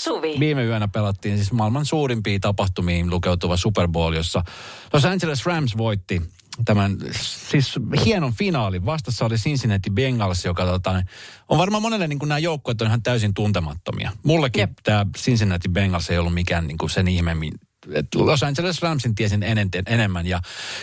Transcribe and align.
Suvi. 0.00 0.36
Viime 0.40 0.64
yönä 0.64 0.88
pelattiin 0.88 1.36
siis 1.36 1.52
maailman 1.52 1.86
suurimpiin 1.86 2.40
tapahtumiin 2.40 3.10
lukeutuva 3.10 3.56
Super 3.56 3.88
Bowl, 3.88 4.12
jossa 4.12 4.44
Los 4.92 5.04
Angeles 5.04 5.46
Rams 5.46 5.76
voitti 5.76 6.22
tämän 6.64 6.96
siis 7.12 7.74
hienon 8.04 8.32
finaalin. 8.32 8.86
Vastassa 8.86 9.24
oli 9.24 9.36
Cincinnati 9.36 9.90
Bengals, 9.90 10.44
joka 10.44 10.64
tota, 10.64 11.02
on 11.48 11.58
varmaan 11.58 11.82
monelle 11.82 12.08
niin 12.08 12.18
kuin 12.18 12.28
nämä 12.28 12.38
joukkueet 12.38 12.80
on 12.80 12.86
ihan 12.86 13.02
täysin 13.02 13.34
tuntemattomia. 13.34 14.12
Mullekin 14.22 14.60
Jep. 14.60 14.70
tämä 14.82 15.06
Cincinnati 15.18 15.68
Bengals 15.68 16.10
ei 16.10 16.18
ollut 16.18 16.34
mikään 16.34 16.66
niin 16.66 16.78
kuin 16.78 16.90
sen 16.90 17.08
ihmeemmin. 17.08 17.52
Et 17.92 18.14
Los 18.14 18.42
Angeles 18.42 18.82
Ramsin 18.82 19.14
tiesin 19.14 19.42
enenten, 19.42 19.82
enemmän. 19.86 20.26
Ja 20.26 20.40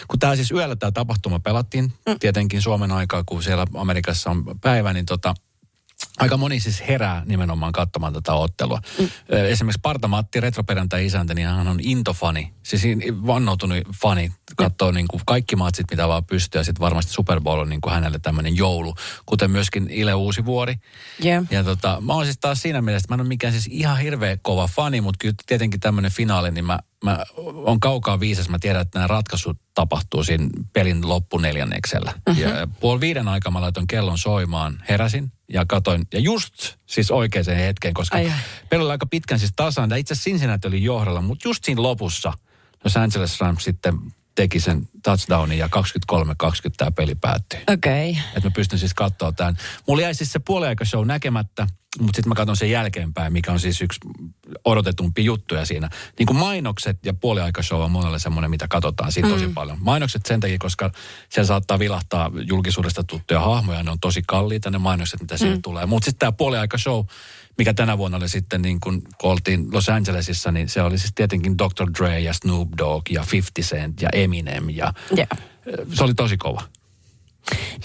kun 0.07 0.19
tämä 0.19 0.35
siis 0.35 0.51
yöllä 0.51 0.75
tämä 0.75 0.91
tapahtuma 0.91 1.39
pelattiin, 1.39 1.83
mm. 1.83 2.19
tietenkin 2.19 2.61
Suomen 2.61 2.91
aikaa, 2.91 3.23
kun 3.25 3.43
siellä 3.43 3.67
Amerikassa 3.73 4.29
on 4.29 4.45
päivä, 4.61 4.93
niin 4.93 5.05
tota, 5.05 5.33
Aika 6.17 6.37
moni 6.37 6.59
siis 6.59 6.83
herää 6.87 7.23
nimenomaan 7.25 7.71
katsomaan 7.71 8.13
tätä 8.13 8.33
ottelua. 8.33 8.81
Mm. 8.99 9.09
Esimerkiksi 9.29 9.79
Parta 9.81 10.07
Matti, 10.07 10.39
retroperjantai 10.39 11.05
isäntä, 11.05 11.33
niin 11.33 11.47
hän 11.47 11.67
on 11.67 11.79
intofani. 11.81 12.53
Siis 12.63 12.83
vannoutunut 13.27 13.77
fani, 14.01 14.31
katsoo 14.57 14.91
niin 14.91 15.07
kuin 15.07 15.21
kaikki 15.25 15.55
matsit, 15.55 15.91
mitä 15.91 16.07
vaan 16.07 16.25
pystyy. 16.25 16.59
Ja 16.59 16.63
sitten 16.63 16.81
varmasti 16.81 17.11
Super 17.11 17.41
Bowl 17.41 17.59
on 17.59 17.69
niin 17.69 17.81
kuin 17.81 17.93
hänelle 17.93 18.19
tämmöinen 18.19 18.55
joulu, 18.55 18.93
kuten 19.25 19.51
myöskin 19.51 19.89
Ile 19.89 20.13
Uusivuori. 20.13 20.75
Joo. 21.19 21.43
Ja 21.51 21.63
tota, 21.63 22.01
mä 22.01 22.13
oon 22.13 22.25
siis 22.25 22.37
taas 22.41 22.61
siinä 22.61 22.81
mielessä, 22.81 23.05
että 23.05 23.13
mä 23.13 23.15
en 23.15 23.21
ole 23.21 23.27
mikään 23.27 23.53
siis 23.53 23.67
ihan 23.71 23.97
hirveä 23.97 24.37
kova 24.37 24.67
fani, 24.67 25.01
mutta 25.01 25.17
kyllä 25.21 25.35
tietenkin 25.45 25.79
tämmöinen 25.79 26.11
finaali, 26.11 26.51
niin 26.51 26.65
mä, 26.65 26.79
mä 27.03 27.23
on 27.43 27.79
kaukaa 27.79 28.19
viisas. 28.19 28.49
Mä 28.49 28.59
tiedän, 28.59 28.81
että 28.81 28.99
nämä 28.99 29.07
ratkaisut 29.07 29.57
tapahtuu 29.73 30.23
siinä 30.23 30.49
pelin 30.73 31.09
loppuneljänneksellä. 31.09 32.13
Mm-hmm. 32.29 32.43
Ja 32.43 32.67
puoli 32.79 33.01
viiden 33.01 33.27
aikaa 33.27 33.51
mä 33.51 33.61
laitoin 33.61 33.87
kellon 33.87 34.17
soimaan, 34.17 34.83
heräsin 34.89 35.31
ja 35.53 35.65
katoin. 35.65 36.07
Ja 36.13 36.19
just 36.19 36.53
siis 36.85 37.11
oikeaan 37.11 37.55
hetkeen, 37.55 37.93
koska 37.93 38.17
Ai 38.17 38.31
peli 38.69 38.83
oli 38.83 38.91
aika 38.91 39.05
pitkän 39.05 39.39
siis 39.39 39.53
tasan. 39.55 39.89
Ja 39.89 39.95
itse 39.95 40.13
asiassa 40.13 40.29
Cincinnati 40.29 40.67
oli 40.67 40.83
johdolla, 40.83 41.21
mutta 41.21 41.47
just 41.47 41.63
siinä 41.63 41.81
lopussa 41.81 42.33
Los 42.83 42.97
Angeles 42.97 43.39
Rams 43.39 43.63
sitten 43.63 43.99
teki 44.37 44.59
sen 44.59 44.87
touchdownin 45.03 45.57
ja 45.57 45.69
23-20 46.11 46.19
tämä 46.77 46.91
peli 46.91 47.15
päättyi. 47.15 47.59
Okei. 47.73 48.09
Okay. 48.09 48.23
Että 48.35 48.49
mä 48.49 48.51
pystyn 48.55 48.79
siis 48.79 48.93
katsoa 48.93 49.31
tämän. 49.31 49.57
Mulla 49.87 50.01
jäi 50.01 50.13
siis 50.13 50.31
se 50.31 50.39
puoliaikashow 50.39 51.07
näkemättä, 51.07 51.67
mutta 51.99 52.17
sitten 52.17 52.29
mä 52.29 52.35
katson 52.35 52.57
sen 52.57 52.71
jälkeenpäin, 52.71 53.33
mikä 53.33 53.51
on 53.51 53.59
siis 53.59 53.81
yksi 53.81 53.99
odotetumpi 54.65 55.25
juttuja 55.25 55.65
siinä. 55.65 55.89
Niin 56.19 56.27
kuin 56.27 56.37
mainokset 56.37 57.05
ja 57.05 57.13
puoliaikashow 57.13 57.81
on 57.81 57.91
monelle 57.91 58.19
semmoinen, 58.19 58.51
mitä 58.51 58.67
katsotaan 58.67 59.11
siinä 59.11 59.29
tosi 59.29 59.47
paljon. 59.47 59.77
Mainokset 59.81 60.25
sen 60.25 60.39
takia, 60.39 60.57
koska 60.59 60.91
siellä 61.29 61.47
saattaa 61.47 61.79
vilahtaa 61.79 62.31
julkisuudesta 62.47 63.03
tuttuja 63.03 63.39
hahmoja, 63.39 63.83
ne 63.83 63.91
on 63.91 63.99
tosi 63.99 64.21
kalliita 64.27 64.69
ne 64.69 64.77
mainokset, 64.77 65.21
mitä 65.21 65.37
siihen 65.37 65.61
tulee. 65.61 65.85
Mutta 65.85 66.05
sitten 66.05 66.19
tämä 66.19 66.31
puoliaikashow, 66.31 67.05
mikä 67.57 67.73
tänä 67.73 67.97
vuonna 67.97 68.17
oli 68.17 68.29
sitten 68.29 68.61
niin 68.61 68.79
kun, 68.79 69.01
kun 69.17 69.31
oltiin 69.31 69.67
Los 69.73 69.89
Angelesissa, 69.89 70.51
niin 70.51 70.69
se 70.69 70.81
oli 70.81 70.97
siis 70.97 71.11
tietenkin 71.15 71.57
Dr. 71.57 71.91
Dre 71.99 72.19
ja 72.19 72.33
Snoop 72.33 72.69
Dogg 72.77 73.09
ja 73.09 73.25
50 73.31 73.75
Cent 73.75 74.01
ja 74.01 74.09
Eminem 74.13 74.69
ja 74.69 74.93
Joo. 75.15 75.27
se 75.93 76.03
oli 76.03 76.13
tosi 76.13 76.37
kova. 76.37 76.61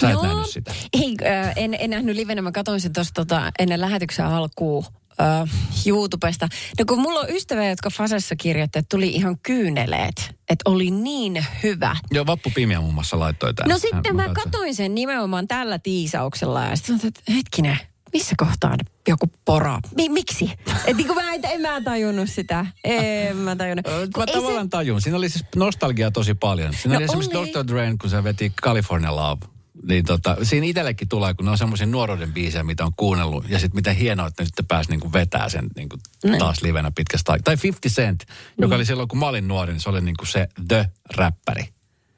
Sä 0.01 0.11
et 0.11 0.23
nähnyt 0.23 0.47
sitä. 0.51 0.75
Hei, 0.99 1.17
äh, 1.27 1.53
en, 1.57 1.77
en 1.81 1.91
nähnyt 1.91 2.17
livenä, 2.17 2.43
mä 2.43 2.53
katsoin 2.53 2.81
sen 2.81 2.93
tuossa 2.93 3.15
tota, 3.15 3.53
ennen 3.59 3.81
lähetyksen 3.81 4.27
alkuun 4.27 4.85
äh, 5.21 5.51
YouTubesta. 5.87 6.49
No 6.79 6.85
kun 6.89 7.01
mulla 7.01 7.21
on 7.21 7.31
ystäviä, 7.31 7.69
jotka 7.69 7.91
Fasessa 7.91 8.37
kirjoitti, 8.37 8.79
että 8.79 8.97
tuli 8.97 9.09
ihan 9.09 9.37
kyyneleet, 9.43 10.35
että 10.51 10.71
oli 10.71 10.91
niin 10.91 11.47
hyvä. 11.63 11.97
Joo, 12.11 12.27
Vappu 12.27 12.51
Pimiä 12.55 12.81
muun 12.81 12.95
muassa 12.95 13.19
laittoi 13.19 13.55
tämän. 13.55 13.71
No 13.71 13.79
sitten 13.79 14.01
Hän- 14.07 14.17
mä 14.17 14.23
katsoin. 14.23 14.45
katsoin 14.45 14.75
sen 14.75 14.95
nimenomaan 14.95 15.49
tällä 15.49 15.79
tiisauksella 15.79 16.65
ja 16.65 16.77
sitten 16.77 17.01
että 17.05 17.33
hetkinen, 17.33 17.79
missä 18.13 18.35
kohtaa 18.39 18.71
on 18.71 18.79
joku 19.09 19.31
pora? 19.45 19.81
Mi- 19.97 20.09
miksi? 20.09 20.53
Et 20.87 20.97
niin 20.97 21.15
mä, 21.15 21.35
en, 21.35 21.41
en 21.45 21.61
mä 21.61 21.81
tajunnut 21.81 22.29
sitä. 22.31 22.67
En 22.85 23.37
mä 23.37 23.57
tajunnut. 23.57 23.87
Mä 24.17 24.25
ei 24.27 24.35
tavallaan 24.35 24.71
tajun. 24.71 25.01
Siinä 25.01 25.17
oli 25.17 25.29
siis 25.29 25.45
nostalgiaa 25.57 26.11
tosi 26.11 26.35
paljon. 26.35 26.75
Siinä 26.75 26.95
No 26.95 26.97
oli 26.97 27.05
esimerkiksi 27.05 27.37
oli. 27.37 27.53
Dr. 27.53 27.67
Dre, 27.67 27.95
kun 28.01 28.11
se 28.11 28.25
veti 28.25 28.53
California 28.63 29.17
Love. 29.17 29.47
Niin 29.89 30.05
tota, 30.05 30.37
siinä 30.43 30.67
itsellekin 30.67 31.09
tulee, 31.09 31.35
kun 31.35 31.45
ne 31.45 31.51
on 31.51 31.59
semmoisia 31.59 31.87
nuoruuden 31.87 32.33
biisejä, 32.33 32.65
mitä 32.65 32.85
on 32.85 32.93
kuunnellut. 32.97 33.45
Ja 33.49 33.59
sitten 33.59 33.79
miten 33.79 33.97
hienoa, 33.97 34.27
että 34.27 34.43
ne 34.43 34.47
sitten 34.47 34.67
pääsi 34.67 34.91
niinku 34.91 35.13
vetää 35.13 35.49
sen 35.49 35.67
niinku 35.77 35.97
taas 36.39 36.63
livenä 36.63 36.93
pitkästä 36.95 37.33
aikaa. 37.33 37.45
Tai 37.45 37.57
50 37.63 37.89
Cent, 37.89 38.25
joka 38.59 38.75
oli 38.75 38.85
silloin, 38.85 39.09
kun 39.09 39.19
mä 39.19 39.27
olin 39.27 39.49
nuori, 39.49 39.73
niin 39.73 39.81
se 39.81 39.89
oli 39.89 40.01
niinku 40.01 40.25
se 40.25 40.49
the-räppäri. 40.69 41.65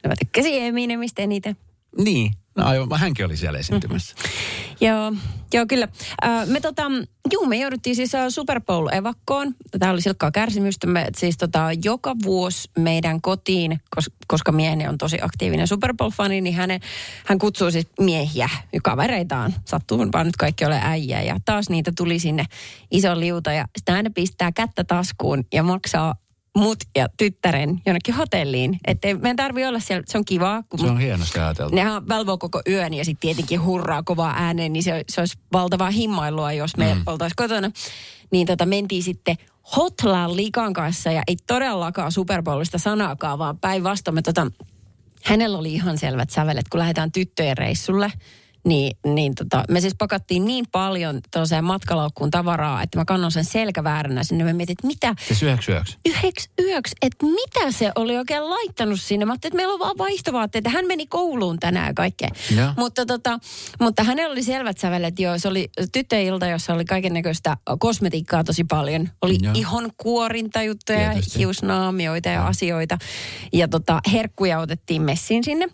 No 0.05 0.09
mä 0.09 0.15
tykkäsin 0.19 0.63
Eminemistä 0.63 1.23
eniten. 1.23 1.57
Niin, 1.99 2.33
no 2.57 2.67
aivan, 2.67 3.01
hänkin 3.01 3.27
oli 3.27 3.37
siellä 3.37 3.59
esiintymässä. 3.59 4.15
Joo, 4.81 5.13
joo 5.55 5.67
kyllä. 5.69 5.89
Me 6.47 6.61
tota, 6.61 6.83
juu, 7.33 7.47
me 7.47 7.57
jouduttiin 7.57 7.97
siis 7.97 8.13
Super 8.29 8.61
Bowl-evakkoon. 8.61 9.55
Tämä 9.79 9.93
oli 9.93 10.01
silkkaa 10.01 10.31
kärsimystä. 10.31 10.87
Me, 10.87 11.07
siis 11.17 11.37
tota, 11.37 11.69
joka 11.85 12.15
vuosi 12.25 12.71
meidän 12.79 13.21
kotiin, 13.21 13.81
kos, 13.95 14.11
koska 14.27 14.53
mieheni 14.53 14.89
on 14.89 14.99
tosi 14.99 15.19
aktiivinen 15.23 15.67
Super 15.67 15.95
Bowl-fani, 16.03 16.41
niin 16.41 16.55
hänen, 16.55 16.81
hän 17.27 17.39
kutsuu 17.39 17.71
siis 17.71 17.87
miehiä 18.01 18.49
kavereitaan. 18.83 19.55
Sattuu 19.65 19.99
vaan 19.99 20.27
nyt 20.27 20.37
kaikki 20.37 20.65
ole 20.65 20.81
äijä. 20.83 21.23
Ja 21.23 21.37
taas 21.45 21.69
niitä 21.69 21.93
tuli 21.97 22.19
sinne 22.19 22.45
iso 22.91 23.21
liuta 23.21 23.53
ja 23.53 23.65
sitten 23.79 23.95
aina 23.95 24.11
pistää 24.15 24.53
kättä 24.53 24.85
taskuun 24.85 25.45
ja 25.53 25.63
maksaa 25.63 26.15
mut 26.57 26.79
ja 26.95 27.09
tyttären 27.17 27.83
jonnekin 27.87 28.15
hotelliin. 28.15 28.79
Että 28.87 29.09
meidän 29.15 29.37
tarvii 29.37 29.65
olla 29.65 29.81
siellä, 29.81 30.03
se 30.07 30.19
on 30.19 30.25
kivaa. 30.25 30.63
Kun 30.69 30.81
Se 30.81 30.87
on 30.87 31.01
hienosti 31.01 31.39
ajateltu. 31.39 31.75
Nehän 31.75 32.09
valvoo 32.09 32.39
koko 32.39 32.63
yön 32.69 32.95
ja 32.95 33.05
sitten 33.05 33.21
tietenkin 33.21 33.65
hurraa 33.65 34.03
kovaa 34.03 34.35
ääneen, 34.37 34.73
niin 34.73 34.83
se, 34.83 35.05
se 35.09 35.21
olisi 35.21 35.39
valtavaa 35.53 35.91
himmailua, 35.91 36.53
jos 36.53 36.77
me 36.77 36.95
mm. 36.95 37.03
oltaisiin 37.07 37.37
kotona. 37.37 37.71
Niin 38.31 38.47
tota, 38.47 38.67
mentiin 38.67 39.03
sitten 39.03 39.37
Hotlan 39.77 40.37
likan 40.37 40.73
kanssa 40.73 41.13
ja 41.13 41.23
ei 41.27 41.37
todellakaan 41.47 42.13
Super 42.13 42.43
Bowlista 42.43 42.79
sanaakaan, 42.79 43.39
vaan 43.39 43.59
päinvastoin 43.59 44.15
me 44.15 44.23
tota, 44.23 44.51
hänellä 45.25 45.59
oli 45.59 45.73
ihan 45.73 45.99
selvät 45.99 46.31
sävelet, 46.31 46.69
kun 46.69 46.81
lähdetään 46.81 47.13
tyttöjen 47.13 47.59
reissulle. 47.59 48.13
Niin, 48.65 48.97
niin 49.07 49.35
tota, 49.35 49.65
me 49.71 49.81
siis 49.81 49.95
pakattiin 49.99 50.45
niin 50.45 50.65
paljon 50.73 51.21
tuollaiseen 51.33 51.65
matkalaukkuun 51.65 52.31
tavaraa, 52.31 52.83
että 52.83 52.99
mä 52.99 53.05
kannon 53.05 53.33
sen 53.33 53.45
selkävääränä 53.45 54.25
sinne. 54.25 54.45
Mä 54.45 54.53
mietin, 54.53 54.73
että 54.73 54.87
mitä, 54.87 55.15
Siis 55.27 55.43
yhdeksi 55.43 55.73
yöksi. 55.73 55.99
yhdeksi 56.07 56.51
yöksi, 56.61 56.95
että 57.03 57.27
mitä 57.27 57.71
se 57.71 57.93
oli 57.95 58.17
oikein 58.19 58.51
laittanut 58.51 59.01
sinne. 59.01 59.25
Mä 59.27 59.33
ajattelin, 59.33 59.51
että 59.53 59.57
meillä 59.57 59.73
on 59.75 59.79
vaan 59.81 59.99
vaihtovaatteita. 59.99 60.71
Hän 60.71 60.87
meni 60.87 61.07
kouluun 61.07 61.59
tänään 61.59 61.87
ja 61.87 61.95
kaikkea. 61.95 62.29
Joo. 62.57 62.73
Mutta, 62.77 63.07
tota, 63.07 63.39
mutta 63.81 64.03
hänellä 64.05 64.33
oli 64.33 64.43
selvät 64.43 64.79
sävelet, 64.79 65.19
joo. 65.19 65.39
Se 65.39 65.49
oli 65.49 65.69
tyttöilta, 65.93 66.47
jossa 66.47 66.75
oli 66.75 66.85
kaiken 66.85 67.13
näköistä 67.13 67.57
kosmetiikkaa 67.79 68.45
tosi 68.45 68.65
paljon. 68.65 69.09
Oli 69.23 69.37
Joo. 69.43 69.53
ihon 69.57 69.91
kuorintajuttuja, 69.97 71.13
Tietysti. 71.13 71.39
hiusnaamioita 71.39 72.29
ja 72.29 72.47
asioita. 72.47 72.99
Ja 73.53 73.69
tota, 73.69 74.01
herkkuja 74.13 74.59
otettiin 74.59 75.03
messiin 75.03 75.45
sinne. 75.45 75.67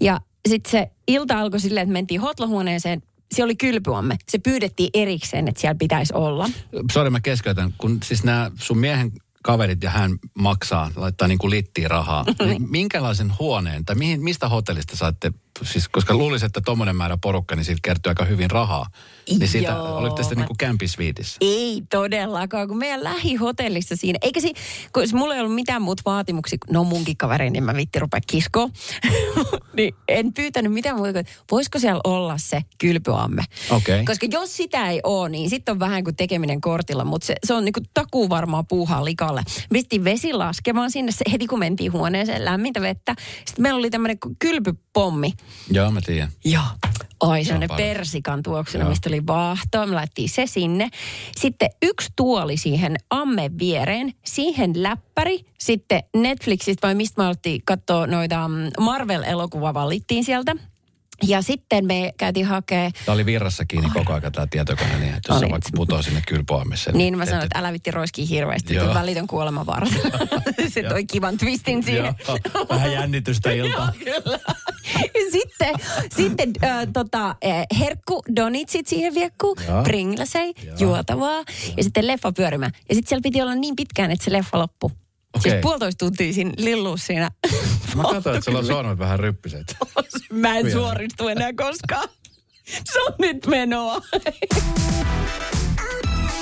Ja 0.00 0.20
sitten 0.48 0.70
se 0.70 0.90
ilta 1.08 1.40
alkoi 1.40 1.60
silleen, 1.60 1.82
että 1.82 1.92
mentiin 1.92 2.20
hotlahuoneeseen. 2.20 3.02
Se 3.34 3.44
oli 3.44 3.56
kylpyamme. 3.56 4.16
Se 4.28 4.38
pyydettiin 4.38 4.90
erikseen, 4.94 5.48
että 5.48 5.60
siellä 5.60 5.78
pitäisi 5.78 6.14
olla. 6.14 6.50
Sori, 6.92 7.10
mä 7.10 7.20
keskeytän. 7.20 7.74
Kun 7.78 7.98
siis 8.02 8.24
nämä 8.24 8.50
sun 8.54 8.78
miehen 8.78 9.12
kaverit 9.42 9.82
ja 9.82 9.90
hän 9.90 10.18
maksaa, 10.34 10.90
laittaa 10.96 11.28
niin 11.28 11.38
kuin 11.38 11.50
littiin 11.50 11.90
rahaa. 11.90 12.24
niin 12.46 12.70
minkälaisen 12.70 13.32
huoneen 13.38 13.84
tai 13.84 13.96
mihin, 13.96 14.22
mistä 14.22 14.48
hotellista 14.48 14.96
saatte, 14.96 15.32
siis 15.62 15.88
koska 15.88 16.14
luulisin, 16.14 16.46
että 16.46 16.60
tuommoinen 16.64 16.96
määrä 16.96 17.18
porukka, 17.22 17.56
niin 17.56 17.64
siitä 17.64 17.80
kertyy 17.82 18.10
aika 18.10 18.24
hyvin 18.24 18.50
rahaa. 18.50 18.86
Niin 19.38 19.48
siitä 19.48 19.72
Joo, 19.72 19.96
olitte 19.96 20.22
sitten 20.22 20.38
mä- 20.38 20.42
niin 20.42 20.46
kuin 20.48 20.56
kämpisviitissä. 20.56 21.36
Ei 21.40 21.82
todellakaan, 21.90 22.68
kun 22.68 22.78
meidän 22.78 23.04
lähihotellissa 23.04 23.96
siinä. 23.96 24.18
Eikä 24.22 24.40
si, 24.40 24.52
kun 24.92 25.02
mulla 25.12 25.34
ei 25.34 25.40
ollut 25.40 25.54
mitään 25.54 25.82
muuta 25.82 26.02
vaatimuksia, 26.06 26.58
no 26.70 26.84
munkin 26.84 27.16
kaveri, 27.16 27.50
niin 27.50 27.64
mä 27.64 27.74
vitti 27.76 27.98
rupea 27.98 28.20
kiskoa. 28.26 28.68
niin 29.76 29.94
en 30.08 30.32
pyytänyt 30.32 30.72
mitään 30.72 30.96
muuta 30.96 31.12
kuin, 31.12 31.24
voisiko 31.50 31.78
siellä 31.78 32.00
olla 32.04 32.38
se 32.38 32.62
kylpyamme. 32.78 33.42
Okei. 33.70 34.04
Koska 34.04 34.26
jos 34.30 34.56
sitä 34.56 34.90
ei 34.90 35.00
ole, 35.04 35.28
niin 35.28 35.50
sitten 35.50 35.72
on 35.72 35.78
vähän 35.80 36.04
kuin 36.04 36.16
tekeminen 36.16 36.60
kortilla, 36.60 37.04
mutta 37.04 37.26
se, 37.26 37.34
se 37.44 37.54
on 37.54 37.64
niinku 37.64 37.80
takuu 37.94 38.28
varmaa 38.28 38.62
puuhaa 38.62 39.04
likalle. 39.04 39.42
Pistin 39.72 40.04
vesi 40.04 40.32
laskemaan 40.32 40.90
sinne 40.90 41.12
se, 41.12 41.24
heti 41.32 41.46
kun 41.46 41.58
mentiin 41.58 41.92
huoneeseen 41.92 42.44
lämmintä 42.44 42.80
vettä. 42.80 43.14
Sitten 43.46 43.62
meillä 43.62 43.78
oli 43.78 43.90
tämmöinen 43.90 44.18
kylpypommi. 44.38 45.32
Joo, 45.70 45.90
mä 45.90 46.00
tiedän. 46.00 46.28
Joo. 46.44 46.62
Oi, 47.20 47.44
Se 47.44 47.52
parempi. 47.52 47.74
persikan 47.76 48.42
tuoksena, 48.42 48.84
Joo. 48.84 48.90
mistä 48.90 49.08
oli 49.10 49.26
vaahtoa. 49.26 49.86
Me 49.86 49.94
laitettiin 49.94 50.28
se 50.28 50.46
sinne. 50.46 50.88
Sitten 51.40 51.70
yksi 51.82 52.08
tuoli 52.16 52.56
siihen 52.56 52.96
amme 53.10 53.50
viereen. 53.58 54.12
Siihen 54.24 54.82
läppäri. 54.82 55.40
Sitten 55.58 56.02
Netflixistä 56.16 56.86
vai 56.86 56.94
mistä 56.94 57.22
me 57.22 57.26
alettiin 57.26 57.62
katsoa 57.64 58.06
noita 58.06 58.48
mm, 58.48 58.54
Marvel-elokuvaa 58.80 59.74
valittiin 59.74 60.24
sieltä. 60.24 60.56
Ja 61.26 61.42
sitten 61.42 61.86
me 61.86 62.12
käytiin 62.16 62.46
hakee... 62.46 62.90
Tämä 63.04 63.14
oli 63.14 63.26
virrassa 63.26 63.64
kiinni 63.64 63.90
koko 63.90 64.12
ajan 64.12 64.32
tämä 64.32 64.46
tietokone, 64.46 64.98
niin 64.98 65.14
että 65.14 65.32
jos 65.32 65.36
Oli. 65.36 65.46
se 65.46 65.50
vaikka 65.50 65.70
putoaa 65.76 66.02
sinne 66.02 66.22
kylpoamiseen. 66.28 66.98
Niin 66.98 67.18
mä 67.18 67.26
sanoin, 67.26 67.44
että 67.44 67.58
älä 67.58 67.72
vitti 67.72 67.90
roiskii 67.90 68.28
hirveästi, 68.28 68.76
että 68.76 68.94
välitön 68.94 69.26
kuolemanvaara. 69.26 69.86
se 70.74 70.82
toi 70.82 71.04
kivan 71.04 71.38
twistin 71.38 71.82
siihen. 71.82 72.14
Vähän 72.70 72.92
jännitystä 72.92 73.50
iltaa. 73.50 73.92
Sitten 75.32 75.74
sitten 76.16 76.52
äh, 76.64 76.86
tota, 76.92 77.28
äh, 77.28 77.66
herkku, 77.78 78.22
donitsit 78.36 78.86
siihen 78.86 79.14
viekkuun, 79.14 79.56
Joo. 79.68 79.82
pringlasei, 79.82 80.54
juotavaa 80.78 81.44
ja 81.76 81.84
sitten 81.84 82.06
leffa 82.06 82.32
pyörimään. 82.32 82.72
Ja 82.88 82.94
sitten 82.94 83.08
siellä 83.08 83.22
piti 83.22 83.42
olla 83.42 83.54
niin 83.54 83.76
pitkään, 83.76 84.10
että 84.10 84.24
se 84.24 84.32
leffa 84.32 84.58
loppui. 84.58 84.90
Okei. 85.34 85.50
Siis 85.50 85.62
puolitoista 85.62 86.06
tuntia 86.06 86.32
siinä 86.32 86.52
lilluu 86.56 86.96
siinä. 86.96 87.30
Mä 87.94 88.02
katsoin, 88.02 88.36
että 88.36 88.44
sulla 88.44 88.58
on 88.58 88.66
sormet 88.66 88.98
vähän 88.98 89.18
ryppiset. 89.18 89.76
Mä 90.32 90.58
en 90.58 90.72
suoristu 90.72 91.28
enää 91.28 91.52
koskaan. 91.52 92.08
Se 92.84 93.00
on 93.02 93.12
nyt 93.18 93.46
menoa. 93.46 94.00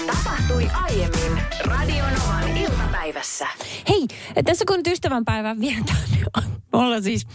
Tapahtui 0.06 0.68
aiemmin 0.72 1.42
Radionovan 1.64 2.56
iltapäivässä. 2.56 3.46
Hei, 3.88 4.06
tässä 4.44 4.64
kun 4.68 4.76
nyt 4.76 4.86
ystävänpäivän 4.86 5.60
vietään, 5.60 6.10
niin 6.10 6.24
on- 6.36 6.62
ollaan 6.72 7.02
siis... 7.02 7.26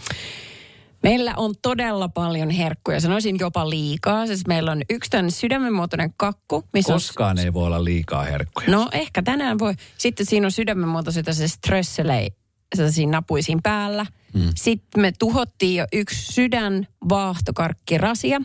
Meillä 1.02 1.34
on 1.36 1.54
todella 1.62 2.08
paljon 2.08 2.50
herkkuja, 2.50 3.00
sanoisin 3.00 3.36
jopa 3.40 3.70
liikaa. 3.70 4.26
Siis 4.26 4.46
meillä 4.46 4.72
on 4.72 4.82
yksi 4.90 5.10
tämän 5.10 5.30
sydämenmuotoinen 5.30 6.14
kakku, 6.16 6.64
missä 6.72 6.92
on 6.92 6.96
Koskaan 6.96 7.38
ei 7.38 7.52
voi 7.52 7.66
olla 7.66 7.84
liikaa 7.84 8.22
herkkuja. 8.22 8.70
No 8.70 8.88
ehkä 8.92 9.22
tänään 9.22 9.58
voi. 9.58 9.74
Sitten 9.98 10.26
siinä 10.26 10.46
on 10.46 10.50
sydämenmuotoisia 10.50 11.22
se 11.32 11.48
stresselei 11.48 12.30
sellaisia 12.74 13.06
napuisiin 13.06 13.62
päällä. 13.62 14.06
Mm. 14.34 14.50
Sitten 14.56 15.02
me 15.02 15.12
tuhottiin 15.18 15.76
jo 15.76 15.86
yksi 15.92 16.32
sydän 16.32 16.86
vaahtokarkkirasia. 17.08 18.40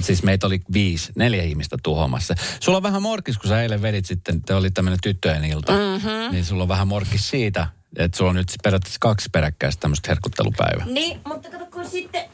Siis 0.00 0.22
meitä 0.22 0.46
oli 0.46 0.60
viisi, 0.72 1.12
neljä 1.16 1.42
ihmistä 1.42 1.76
tuhoamassa. 1.82 2.34
Sulla 2.60 2.76
on 2.76 2.82
vähän 2.82 3.02
morkis, 3.02 3.38
kun 3.38 3.48
sä 3.48 3.62
eilen 3.62 3.82
vedit 3.82 4.06
sitten, 4.06 4.42
te 4.42 4.54
oli 4.54 4.70
tämmöinen 4.70 4.98
tyttöjen 5.02 5.44
ilta. 5.44 5.72
Mm-hmm. 5.72 6.32
Niin 6.32 6.44
sulla 6.44 6.62
on 6.62 6.68
vähän 6.68 6.88
morkis 6.88 7.30
siitä, 7.30 7.66
että 7.96 8.18
sulla 8.18 8.30
on 8.30 8.36
nyt 8.36 8.48
periaatteessa 8.62 8.98
kaksi 9.00 9.28
peräkkäistä 9.32 9.80
tämmöistä 9.80 10.08
herkuttelupäivää. 10.10 10.86
Niin, 10.86 11.20
mutta 11.26 11.50
kato 11.50 11.66
kun 11.66 11.86
sitten... 11.86 12.29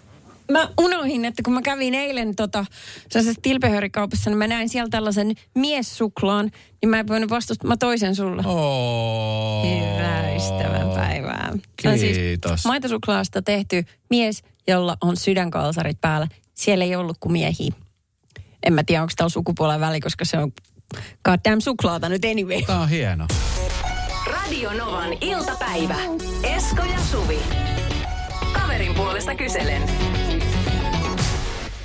Mä 0.51 0.69
unohin, 0.81 1.25
että 1.25 1.43
kun 1.43 1.55
mä 1.55 1.63
kävin 1.63 1.95
eilen 1.95 2.37
tota, 2.37 2.65
sellaisessa 3.11 3.41
tilpehörikaupassa, 3.43 4.31
niin 4.31 4.39
mä 4.39 4.47
näin 4.47 4.69
siellä 4.69 4.89
tällaisen 4.91 5.35
miessuklaan, 5.55 6.51
niin 6.83 6.91
mä 6.91 7.01
en 7.01 7.09
voinut 7.09 7.31
vastustaa, 7.31 7.69
mä 7.69 7.77
toisen 7.77 8.17
sulle. 8.17 8.43
Oh. 8.47 9.67
Hyvää 9.67 10.35
ystävänpäivää. 10.37 11.53
Siis 11.97 12.17
Kiitos. 12.17 12.65
maitosuklaasta 12.65 13.43
tehty 13.43 13.85
mies, 14.11 14.43
jolla 14.69 14.97
on 15.01 15.17
sydänkalsarit 15.17 16.01
päällä. 16.01 16.29
Siellä 16.55 16.85
ei 16.85 16.97
ollut 16.97 17.17
kuin 17.21 17.33
miehiä. 17.33 17.73
En 18.63 18.73
mä 18.73 18.85
tiedä, 18.85 19.03
onko 19.03 19.13
täällä 19.17 19.31
sukupuolen 19.31 19.81
väli, 19.81 20.01
koska 20.01 20.25
se 20.25 20.39
on 20.39 20.53
goddamn 21.25 21.61
suklaata 21.61 22.09
nyt 22.09 22.25
anyway. 22.25 22.63
Tää 22.63 22.81
on 22.81 22.89
hieno. 22.89 23.27
Radionovan 24.27 25.13
iltapäivä. 25.21 25.97
Esko 26.43 26.83
ja 26.83 26.99
Suvi. 27.11 27.39
Kaverin 28.53 28.95
puolesta 28.95 29.35
kyselen. 29.35 29.83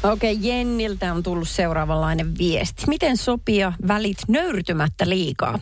Okei, 0.03 0.33
okay, 0.33 0.49
Jenniltä 0.49 1.13
on 1.13 1.23
tullut 1.23 1.49
seuraavanlainen 1.49 2.37
viesti. 2.37 2.83
Miten 2.87 3.17
sopia 3.17 3.73
välit 3.87 4.17
nöyrtymättä 4.27 5.09
liikaa? 5.09 5.59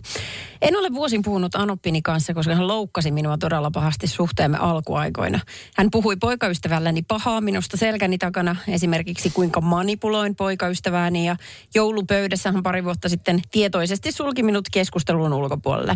En 0.61 0.77
ole 0.77 0.93
vuosin 0.93 1.21
puhunut 1.21 1.55
Anoppini 1.55 2.01
kanssa, 2.01 2.33
koska 2.33 2.55
hän 2.55 2.67
loukkasi 2.67 3.11
minua 3.11 3.37
todella 3.37 3.71
pahasti 3.71 4.07
suhteemme 4.07 4.57
alkuaikoina. 4.57 5.39
Hän 5.75 5.87
puhui 5.91 6.15
poikaystävälläni 6.15 7.01
pahaa 7.01 7.41
minusta 7.41 7.77
selkäni 7.77 8.17
takana, 8.17 8.55
esimerkiksi 8.67 9.29
kuinka 9.29 9.61
manipuloin 9.61 10.35
poikaystävääni 10.35 11.27
ja 11.27 11.35
joulupöydässä 11.75 12.51
hän 12.51 12.63
pari 12.63 12.83
vuotta 12.83 13.09
sitten 13.09 13.41
tietoisesti 13.51 14.11
sulki 14.11 14.43
minut 14.43 14.65
keskustelun 14.71 15.33
ulkopuolelle. 15.33 15.93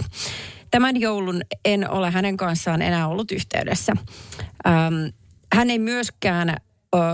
Tämän 0.71 1.01
joulun 1.01 1.41
en 1.65 1.89
ole 1.89 2.11
hänen 2.11 2.37
kanssaan 2.37 2.81
enää 2.81 3.07
ollut 3.07 3.31
yhteydessä. 3.31 3.93
Ähm, 4.67 4.93
hän 5.53 5.69
ei 5.69 5.79
myöskään 5.79 6.57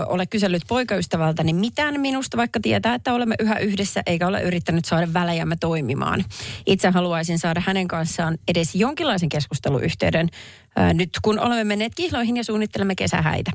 ole 0.06 0.26
kysellyt 0.26 0.62
poikaystävältäni 0.68 1.52
mitään 1.52 2.00
minusta, 2.00 2.36
vaikka 2.36 2.60
tietää, 2.62 2.94
että 2.94 3.14
olemme 3.14 3.34
yhä 3.38 3.58
yhdessä, 3.58 4.02
eikä 4.06 4.26
ole 4.26 4.42
yrittänyt 4.42 4.84
saada 4.84 5.12
välejämme 5.12 5.56
toimimaan. 5.60 6.24
Itse 6.66 6.90
haluaisin 6.90 7.38
saada 7.38 7.62
hänen 7.66 7.88
kanssaan 7.88 8.38
edes 8.48 8.74
jonkinlaisen 8.74 9.28
keskusteluyhteyden, 9.28 10.28
nyt 10.94 11.10
kun 11.22 11.38
olemme 11.38 11.64
menneet 11.64 11.94
kihloihin 11.94 12.36
ja 12.36 12.44
suunnittelemme 12.44 12.94
kesähäitä. 12.94 13.50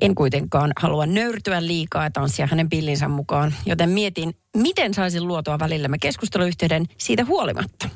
En 0.00 0.14
kuitenkaan 0.14 0.72
halua 0.76 1.06
nöyrtyä 1.06 1.66
liikaa 1.66 2.04
ja 2.04 2.10
tanssia 2.10 2.46
hänen 2.50 2.68
pillinsä 2.68 3.08
mukaan, 3.08 3.54
joten 3.66 3.90
mietin, 3.90 4.34
miten 4.56 4.94
saisin 4.94 5.28
luotua 5.28 5.58
välillemme 5.58 5.98
keskusteluyhteyden 5.98 6.86
siitä 6.98 7.24
huolimatta. 7.24 7.88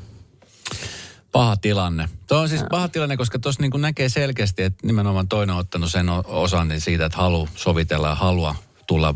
Paha 1.35 1.57
tilanne. 1.57 2.09
Tuo 2.29 2.39
on 2.39 2.49
siis 2.49 2.65
paha 2.71 2.89
tilanne, 2.89 3.17
koska 3.17 3.39
tuossa 3.39 3.63
niin 3.63 3.81
näkee 3.81 4.09
selkeästi, 4.09 4.63
että 4.63 4.87
nimenomaan 4.87 5.29
toinen 5.29 5.55
on 5.55 5.61
ottanut 5.61 5.91
sen 5.91 6.07
osan 6.27 6.69
niin 6.69 6.81
siitä, 6.81 7.07
että 7.07 7.19
halu 7.19 7.49
sovitella 7.55 8.09
ja 8.09 8.15
halua 8.15 8.55
tulla, 8.87 9.15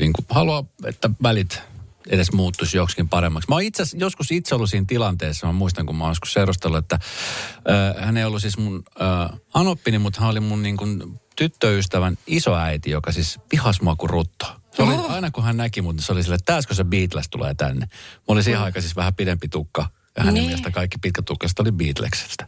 niin 0.00 0.12
kuin, 0.12 0.26
halua, 0.30 0.64
että 0.84 1.10
välit 1.22 1.62
edes 2.08 2.32
muuttuisi 2.32 2.76
joksikin 2.76 3.08
paremmaksi. 3.08 3.48
Mä 3.48 3.54
oon 3.54 3.62
itse 3.62 3.82
joskus 3.94 4.30
itse 4.30 4.54
ollut 4.54 4.70
siinä 4.70 4.86
tilanteessa, 4.88 5.46
mä 5.46 5.52
muistan 5.52 5.86
kun 5.86 5.96
mä 5.96 6.04
oon 6.04 6.10
joskus 6.10 6.32
seurustellut, 6.32 6.78
että 6.78 6.98
äh, 6.98 8.04
hän 8.04 8.16
ei 8.16 8.24
ollut 8.24 8.42
siis 8.42 8.58
mun 8.58 8.82
äh, 9.02 9.38
anoppini, 9.54 9.98
mutta 9.98 10.20
hän 10.20 10.30
oli 10.30 10.40
mun 10.40 10.62
niin 10.62 10.76
kuin, 10.76 11.20
tyttöystävän 11.36 12.18
isoäiti, 12.26 12.90
joka 12.90 13.12
siis 13.12 13.38
vihas 13.52 13.80
mua 13.80 13.96
kuin 13.96 14.10
rutto. 14.10 14.46
Se 14.76 14.82
oli, 14.82 14.94
aina 15.08 15.30
kun 15.30 15.44
hän 15.44 15.56
näki 15.56 15.82
mut, 15.82 15.96
niin 15.96 16.02
se 16.02 16.12
oli 16.12 16.22
silleen, 16.22 16.38
että 16.38 16.52
tääskö 16.52 16.74
se 16.74 16.84
Beatles 16.84 17.28
tulee 17.30 17.54
tänne. 17.54 17.86
Mulla 18.16 18.38
oli 18.38 18.42
siihen 18.42 18.60
aikaan 18.60 18.82
siis 18.82 18.96
vähän 18.96 19.14
pidempi 19.14 19.48
tukka. 19.48 19.99
Ja 20.20 20.24
hänen 20.24 20.34
Niin. 20.34 20.46
mielestä 20.46 20.70
kaikki 20.70 20.98
pitkätukkaiset 21.02 21.58
oli 21.58 21.72
Beatlesista. 21.72 22.46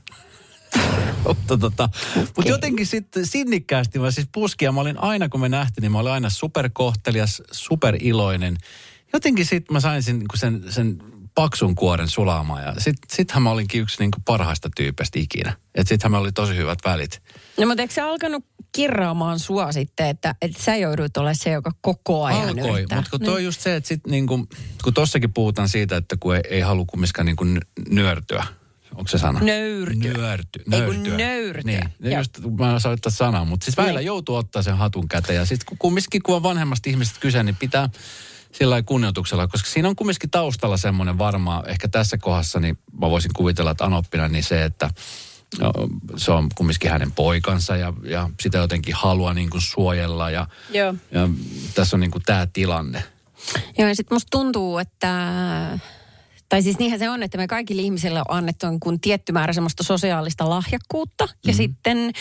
mutta 1.28 1.58
tota, 1.58 1.88
mut 2.36 2.48
jotenkin 2.48 2.86
sitten 2.86 3.26
sinnikkäästi 3.26 3.98
mä 3.98 4.10
siis 4.10 4.28
puskin 4.32 4.66
ja 4.66 4.72
mä 4.72 4.80
olin 4.80 4.98
aina 4.98 5.28
kun 5.28 5.40
me 5.40 5.48
nähtiin, 5.48 5.82
niin 5.82 5.92
mä 5.92 5.98
olin 5.98 6.12
aina 6.12 6.30
superkohtelias, 6.30 7.42
superiloinen. 7.52 8.56
Jotenkin 9.12 9.46
sitten 9.46 9.74
mä 9.74 9.80
sain 9.80 10.02
sen, 10.02 10.22
sen, 10.34 10.64
sen 10.68 11.02
paksun 11.34 11.74
kuoren 11.74 12.08
sulaamaan 12.08 12.62
ja 12.62 12.74
sit, 12.78 12.96
sittenhän 13.12 13.42
mä 13.42 13.50
olinkin 13.50 13.80
yksi 13.80 13.96
niinku 14.00 14.18
parhaista 14.24 14.68
tyypeistä 14.76 15.18
ikinä. 15.18 15.56
Et 15.74 15.88
sittenhän 15.88 16.12
me 16.12 16.18
oli 16.18 16.32
tosi 16.32 16.56
hyvät 16.56 16.78
välit. 16.84 17.22
No 17.58 17.66
mutta 17.66 17.82
eikö 17.82 17.94
se 17.94 18.00
alkanut 18.00 18.44
kirraamaan 18.72 19.38
sua 19.38 19.72
sitten, 19.72 20.06
että, 20.06 20.34
että 20.42 20.62
sä 20.62 20.76
joudut 20.76 21.16
olemaan 21.16 21.36
se, 21.36 21.50
joka 21.50 21.70
koko 21.80 22.24
ajan 22.24 22.48
Alkoi, 22.48 22.70
yrittää? 22.70 22.98
mutta 22.98 23.10
kun 23.10 23.20
toi 23.20 23.34
on 23.34 23.44
just 23.44 23.60
se, 23.60 23.76
että 23.76 23.88
sit 23.88 24.06
niinku, 24.06 24.46
kun 24.84 24.94
tossakin 24.94 25.32
puhutaan 25.32 25.68
siitä, 25.68 25.96
että 25.96 26.16
kun 26.20 26.36
ei, 26.36 26.42
ei 26.50 26.60
halua 26.60 26.84
kumminkaan 26.86 27.26
niinku 27.26 27.44
nyörtyä. 27.90 28.44
Onko 28.94 29.08
se 29.08 29.18
sana? 29.18 29.40
Nöyrtyä. 29.40 30.10
Ei 30.72 30.82
kun 30.82 31.02
nöyrtyä. 31.02 31.16
nöyrtyä. 31.16 31.62
Niin, 32.00 32.12
Joo. 32.12 32.18
just 32.18 32.38
mä 32.58 32.70
en 32.70 32.92
ottaa 32.92 33.12
sanaa, 33.12 33.44
mutta 33.44 33.64
siis 33.64 33.76
välillä 33.76 34.00
Niin. 34.00 34.06
joutuu 34.06 34.36
ottaa 34.36 34.62
sen 34.62 34.76
hatun 34.76 35.08
käteen. 35.08 35.36
Ja 35.36 35.46
sitten 35.46 35.78
kumminkin, 35.78 36.22
kun 36.22 36.36
on 36.36 36.42
vanhemmasta 36.42 36.90
ihmisestä 36.90 37.20
kyse, 37.20 37.42
niin 37.42 37.56
pitää 37.56 37.88
sillä 38.52 38.82
kunnioituksella, 38.82 39.48
koska 39.48 39.70
siinä 39.70 39.88
on 39.88 39.96
kumminkin 39.96 40.30
taustalla 40.30 40.76
semmoinen 40.76 41.18
varmaan, 41.18 41.68
ehkä 41.68 41.88
tässä 41.88 42.18
kohdassa, 42.18 42.60
niin 42.60 42.78
mä 43.00 43.10
voisin 43.10 43.30
kuvitella, 43.36 43.70
että 43.70 43.84
Anoppina, 43.84 44.28
niin 44.28 44.44
se, 44.44 44.64
että 44.64 44.86
no, 44.86 44.92
se 46.16 46.32
on 46.32 46.48
kumminkin 46.54 46.90
hänen 46.90 47.12
poikansa 47.12 47.76
ja, 47.76 47.92
ja 48.02 48.30
sitä 48.42 48.58
jotenkin 48.58 48.94
haluaa 48.94 49.34
niin 49.34 49.50
kuin 49.50 49.60
suojella 49.62 50.30
ja, 50.30 50.46
Joo. 50.70 50.94
ja 51.10 51.28
tässä 51.74 51.96
on 51.96 52.00
niin 52.00 52.10
kuin 52.10 52.22
tämä 52.26 52.46
tilanne. 52.52 53.04
Joo, 53.78 53.88
ja 53.88 53.94
sitten 53.94 54.14
musta 54.14 54.28
tuntuu, 54.30 54.78
että... 54.78 55.78
Tai 56.48 56.62
siis 56.62 56.78
niinhän 56.78 56.98
se 56.98 57.10
on, 57.10 57.22
että 57.22 57.38
me 57.38 57.46
kaikille 57.46 57.82
ihmisille 57.82 58.20
on 58.20 58.24
annettu 58.28 58.66
niin 58.66 58.80
kuin 58.80 59.00
tietty 59.00 59.32
määrä 59.32 59.52
semmoista 59.52 59.82
sosiaalista 59.82 60.50
lahjakkuutta. 60.50 61.24
Mm-hmm. 61.24 61.50
Ja 61.50 61.54
sitten 61.54 62.12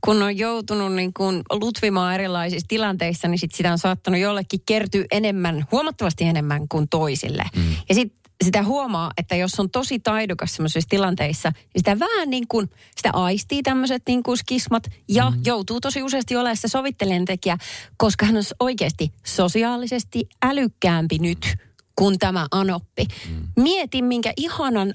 kun 0.00 0.22
on 0.22 0.38
joutunut 0.38 0.92
niin 0.94 1.12
kuin 1.12 1.42
lutvimaan 1.50 2.14
erilaisissa 2.14 2.68
tilanteissa, 2.68 3.28
niin 3.28 3.38
sit 3.38 3.54
sitä 3.54 3.72
on 3.72 3.78
saattanut 3.78 4.20
jollekin 4.20 4.60
kertyä 4.66 5.04
enemmän, 5.10 5.66
huomattavasti 5.72 6.24
enemmän 6.24 6.68
kuin 6.68 6.88
toisille. 6.88 7.44
Mm. 7.56 7.62
Ja 7.88 7.94
sitten 7.94 8.27
sitä 8.44 8.62
huomaa, 8.62 9.10
että 9.16 9.36
jos 9.36 9.60
on 9.60 9.70
tosi 9.70 9.98
taidokas 9.98 10.54
semmoisissa 10.54 10.88
tilanteissa, 10.90 11.50
niin 11.54 11.70
sitä 11.76 11.98
vähän 11.98 12.30
niin 12.30 12.48
kuin, 12.48 12.70
sitä 12.96 13.10
aistii 13.12 13.62
tämmöiset 13.62 14.02
niin 14.06 14.22
kuin 14.22 14.36
skismat 14.36 14.82
ja 15.08 15.30
mm. 15.30 15.40
joutuu 15.44 15.80
tosi 15.80 16.02
useasti 16.02 16.36
olemaan 16.36 16.56
se 16.56 16.68
sovittelijan 16.68 17.24
tekijä, 17.24 17.58
koska 17.96 18.26
hän 18.26 18.36
on 18.36 18.42
oikeasti 18.60 19.12
sosiaalisesti 19.26 20.28
älykkäämpi 20.42 21.18
nyt 21.18 21.54
kuin 21.98 22.18
tämä 22.18 22.46
Anoppi. 22.50 23.06
Mm. 23.30 23.62
Mieti, 23.62 24.02
minkä 24.02 24.32
ihanan 24.36 24.94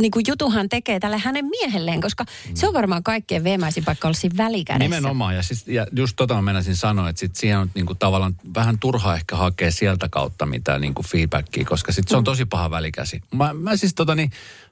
niin 0.00 0.10
kuin 0.10 0.24
jutun 0.28 0.52
hän 0.52 0.68
tekee 0.68 1.00
tälle 1.00 1.18
hänen 1.18 1.44
miehelleen, 1.44 2.00
koska 2.00 2.24
mm. 2.24 2.54
se 2.54 2.68
on 2.68 2.74
varmaan 2.74 3.02
kaikkein 3.02 3.44
veemäisin 3.44 3.84
paikka 3.84 4.08
olla 4.08 4.18
siinä 4.18 4.36
välikädessä. 4.36 4.84
Nimenomaan, 4.84 5.36
ja, 5.36 5.42
siis, 5.42 5.68
ja 5.68 5.86
just 5.96 6.16
tota 6.16 6.34
mä 6.34 6.42
menisin 6.42 6.76
sanoa, 6.76 7.08
että 7.08 7.20
sit 7.20 7.36
siihen 7.36 7.58
on 7.58 7.70
niinku 7.74 7.94
tavallaan 7.94 8.34
vähän 8.54 8.78
turha 8.78 9.14
ehkä 9.14 9.36
hakea 9.36 9.72
sieltä 9.72 10.08
kautta 10.08 10.46
mitään 10.46 10.80
niinku 10.80 11.02
feedbackia, 11.02 11.64
koska 11.64 11.92
sit 11.92 12.08
se 12.08 12.16
on 12.16 12.24
tosi 12.24 12.44
paha 12.44 12.70
välikäsi. 12.70 13.20
Mä, 13.34 13.52
mä 13.52 13.76
siis 13.76 13.94
tota 13.94 14.14
niin, 14.14 14.30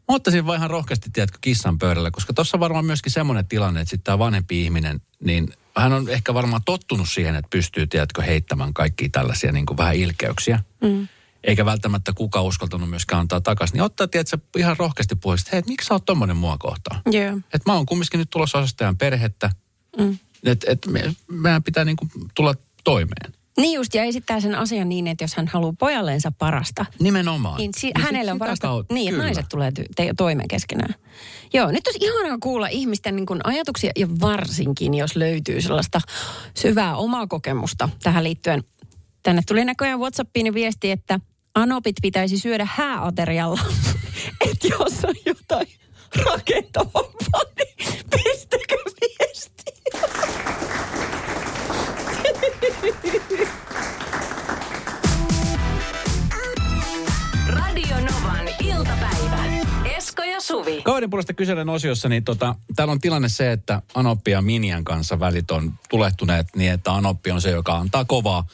mä 0.09 0.15
ottaisin 0.15 0.47
vaan 0.47 0.59
ihan 0.59 0.71
rohkeasti, 0.71 1.11
tiedätkö, 1.13 1.39
kissan 1.41 1.79
pöydälle, 1.79 2.11
koska 2.11 2.33
tuossa 2.33 2.57
on 2.57 2.61
varmaan 2.61 2.85
myöskin 2.85 3.13
semmoinen 3.13 3.47
tilanne, 3.47 3.81
että 3.81 3.91
sitten 3.91 4.05
tämä 4.05 4.19
vanhempi 4.19 4.63
ihminen, 4.63 5.01
niin 5.25 5.49
hän 5.77 5.93
on 5.93 6.09
ehkä 6.09 6.35
varmaan 6.35 6.63
tottunut 6.65 7.09
siihen, 7.09 7.35
että 7.35 7.49
pystyy, 7.51 7.87
tiedätkö, 7.87 8.23
heittämään 8.23 8.75
kaikkia 8.75 9.09
tällaisia 9.13 9.53
niin 9.53 9.67
kuin 9.67 9.77
vähän 9.77 9.95
ilkeyksiä. 9.95 10.61
Mm. 10.81 11.09
Eikä 11.47 11.65
välttämättä 11.65 12.13
kuka 12.13 12.43
uskaltanut 12.43 12.91
myöskään 12.91 13.21
antaa 13.21 13.41
takaisin. 13.41 13.75
Niin 13.75 13.83
ottaa, 13.83 14.09
tiedätkö, 14.09 14.39
ihan 14.57 14.77
rohkeasti 14.79 15.15
puheeksi, 15.17 15.43
että 15.43 15.51
hei, 15.57 15.59
et 15.59 15.67
miksi 15.67 15.87
sä 15.87 15.95
oot 15.95 16.05
tommonen 16.05 16.37
mua 16.37 16.57
kohtaan? 16.59 17.01
Joo. 17.07 17.37
Että 17.37 17.71
mä 17.71 17.75
oon 17.75 17.87
kumminkin 17.87 18.19
nyt 18.19 18.31
tulossa 18.31 18.59
osastajan 18.59 18.97
perhettä. 18.97 19.51
Mm. 19.99 20.19
Että 20.45 20.73
et 20.73 20.87
me, 20.87 21.15
meidän 21.31 21.63
pitää 21.63 21.85
niin 21.85 21.97
kuin 21.97 22.11
tulla 22.35 22.55
toimeen. 22.85 23.33
Niin 23.57 23.75
just, 23.75 23.95
ja 23.95 24.05
esittää 24.05 24.41
sen 24.41 24.55
asian 24.55 24.89
niin, 24.89 25.07
että 25.07 25.25
jos 25.25 25.35
hän 25.35 25.47
haluaa 25.49 25.73
pojallensa 25.79 26.33
parasta, 26.39 26.87
Nimenomaan. 27.01 27.57
niin 27.57 27.71
si- 27.77 27.93
Ja 27.99 28.05
hänelle 28.05 28.33
on 28.33 28.39
parasta, 28.39 28.67
kautta- 28.67 28.95
niin, 28.95 29.11
kyllä. 29.11 29.25
naiset 29.25 29.47
tulee 29.49 29.71
ty- 29.81 29.87
te- 29.97 30.15
toimeen 30.17 30.49
keskenään. 30.49 30.95
Joo, 31.53 31.71
nyt 31.71 31.87
olisi 31.87 32.05
ihanaa 32.07 32.39
kuulla 32.43 32.69
ihmisten 32.69 33.17
niin 33.17 33.27
ajatuksia, 33.45 33.91
ja 33.97 34.09
varsinkin, 34.21 34.95
jos 34.95 35.17
löytyy 35.17 35.61
sellaista 35.61 36.01
syvää 36.57 36.97
omaa 36.97 37.27
kokemusta 37.27 37.89
tähän 38.03 38.25
liittyen. 38.25 38.65
Tänne 39.23 39.43
tuli 39.49 39.65
näköjään 39.65 40.01
Whatsappiin 40.01 40.55
viesti, 40.55 40.91
että 40.91 41.21
anopit 41.55 41.97
pitäisi 42.03 42.39
syödä 42.39 42.69
hääaterialla. 42.71 43.61
että 44.51 44.69
jos 44.69 45.05
on 45.05 45.15
jotain 45.27 45.69
rakentavampaa, 46.25 47.43
niin 47.57 47.99
pistäkö 48.11 48.77
viestiä? 49.01 49.75
Suvi. 60.47 60.83
Kaverin 60.83 61.11
puolesta 61.11 61.35
kyselen 61.35 61.69
osiossa, 61.69 62.09
niin 62.09 62.25
tota, 62.25 62.55
täällä 62.77 62.93
on 62.93 63.01
tilanne 63.01 63.29
se, 63.29 63.53
että 63.53 63.83
Anoppi 63.95 64.31
ja 64.31 64.43
Minian 64.43 64.85
kanssa 64.85 65.21
välit 65.21 65.51
on 65.51 65.73
tulehtuneet 65.89 66.47
niin, 66.57 66.73
että 66.73 66.93
Anoppi 66.93 67.31
on 67.31 67.41
se, 67.41 67.51
joka 67.51 67.77
antaa 67.77 68.05
kovaa. 68.05 68.47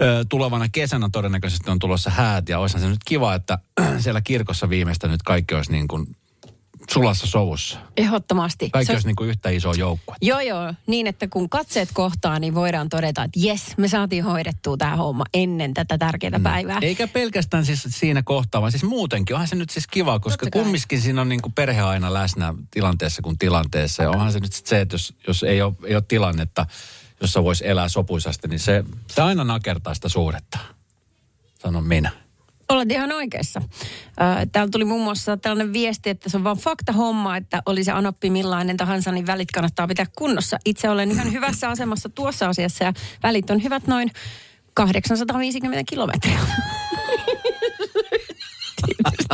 Ö, 0.00 0.24
tulevana 0.28 0.68
kesänä 0.68 1.08
todennäköisesti 1.12 1.70
on 1.70 1.78
tulossa 1.78 2.10
häät 2.10 2.48
ja 2.48 2.58
olisihan 2.58 2.82
se 2.82 2.88
nyt 2.88 3.04
kiva, 3.04 3.34
että 3.34 3.58
siellä 4.02 4.20
kirkossa 4.20 4.68
viimeistä 4.68 5.08
nyt 5.08 5.22
kaikki 5.22 5.54
olisi 5.54 5.72
niin 5.72 5.88
kuin 5.88 6.16
sulassa 6.92 7.26
sovussa. 7.26 7.78
Ehdottomasti. 7.96 8.70
Kaikki 8.70 8.92
olisi 8.92 9.06
niin 9.06 9.16
kuin 9.16 9.30
yhtä 9.30 9.50
iso 9.50 9.72
joukkue. 9.72 10.16
Joo, 10.22 10.40
joo. 10.40 10.74
Niin, 10.86 11.06
että 11.06 11.28
kun 11.28 11.50
katseet 11.50 11.88
kohtaa, 11.94 12.38
niin 12.38 12.54
voidaan 12.54 12.88
todeta, 12.88 13.22
että 13.22 13.40
jes, 13.40 13.62
me 13.76 13.88
saatiin 13.88 14.24
hoidettua 14.24 14.76
tämä 14.76 14.96
homma 14.96 15.24
ennen 15.34 15.74
tätä 15.74 15.98
tärkeää 15.98 16.40
päivää. 16.42 16.78
Eikä 16.82 17.08
pelkästään 17.08 17.64
siis 17.64 17.86
siinä 17.88 18.22
kohtaa, 18.22 18.60
vaan 18.60 18.72
siis 18.72 18.84
muutenkin. 18.84 19.36
Onhan 19.36 19.48
se 19.48 19.56
nyt 19.56 19.70
siis 19.70 19.86
kiva, 19.86 20.20
koska 20.20 20.46
kumminkin 20.52 21.00
siinä 21.00 21.20
on 21.20 21.28
niin 21.28 21.42
kuin 21.42 21.52
perhe 21.52 21.80
aina 21.80 22.14
läsnä 22.14 22.54
tilanteessa 22.70 23.22
kuin 23.22 23.38
tilanteessa. 23.38 24.02
Ja 24.02 24.10
onhan 24.10 24.32
se 24.32 24.40
nyt 24.40 24.52
sit 24.52 24.66
se, 24.66 24.80
että 24.80 24.94
jos, 24.94 25.14
jos 25.26 25.42
ei, 25.42 25.62
ole, 25.62 25.74
ei 25.84 25.94
ole 25.94 26.04
tilannetta, 26.08 26.66
jossa 27.20 27.44
voisi 27.44 27.68
elää 27.68 27.88
sopuisasti, 27.88 28.48
niin 28.48 28.60
se, 28.60 28.84
se 29.10 29.22
aina 29.22 29.44
nakertaa 29.44 29.94
sitä 29.94 30.08
suhdetta. 30.08 30.58
Sanon 31.58 31.84
minä. 31.84 32.23
Olet 32.68 32.90
ihan 32.90 33.12
oikeassa. 33.12 33.62
Täällä 34.52 34.70
tuli 34.70 34.84
muun 34.84 35.04
muassa 35.04 35.36
tällainen 35.36 35.72
viesti, 35.72 36.10
että 36.10 36.28
se 36.28 36.36
on 36.36 36.44
vaan 36.44 36.56
fakta 36.56 36.92
homma, 36.92 37.36
että 37.36 37.62
oli 37.66 37.84
se 37.84 37.92
anoppi 37.92 38.30
millainen 38.30 38.76
tahansa, 38.76 39.12
niin 39.12 39.26
välit 39.26 39.50
kannattaa 39.50 39.88
pitää 39.88 40.06
kunnossa. 40.16 40.58
Itse 40.64 40.88
olen 40.88 41.10
ihan 41.10 41.32
hyvässä 41.32 41.68
asemassa 41.68 42.08
tuossa 42.08 42.48
asiassa 42.48 42.84
ja 42.84 42.92
välit 43.22 43.50
on 43.50 43.62
hyvät 43.62 43.86
noin 43.86 44.10
850 44.74 45.82
kilometriä. 45.88 46.38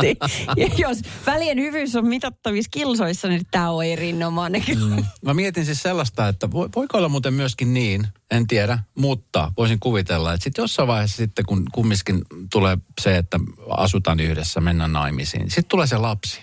Tietysti. 0.01 0.45
Ja 0.57 0.67
jos 0.77 0.97
välien 1.25 1.59
hyvyys 1.59 1.95
on 1.95 2.07
mitattavissa 2.07 2.69
kilsoissa, 2.71 3.27
niin 3.27 3.41
tämä 3.51 3.69
on 3.69 3.85
erinomainen. 3.85 4.63
Mm. 4.67 5.05
Mä 5.21 5.33
mietin 5.33 5.65
siis 5.65 5.81
sellaista, 5.81 6.27
että 6.27 6.47
vo- 6.47 6.69
voiko 6.75 6.97
olla 6.97 7.09
muuten 7.09 7.33
myöskin 7.33 7.73
niin, 7.73 8.07
en 8.31 8.47
tiedä, 8.47 8.79
mutta 8.95 9.53
voisin 9.57 9.79
kuvitella, 9.79 10.33
että 10.33 10.43
sitten 10.43 10.63
jossain 10.63 10.87
vaiheessa 10.87 11.17
sitten, 11.17 11.45
kun 11.45 11.65
kumminkin 11.71 12.21
tulee 12.51 12.77
se, 13.01 13.17
että 13.17 13.39
asutaan 13.69 14.19
yhdessä, 14.19 14.61
mennään 14.61 14.93
naimisiin, 14.93 15.49
sitten 15.49 15.65
tulee 15.67 15.87
se 15.87 15.97
lapsi. 15.97 16.41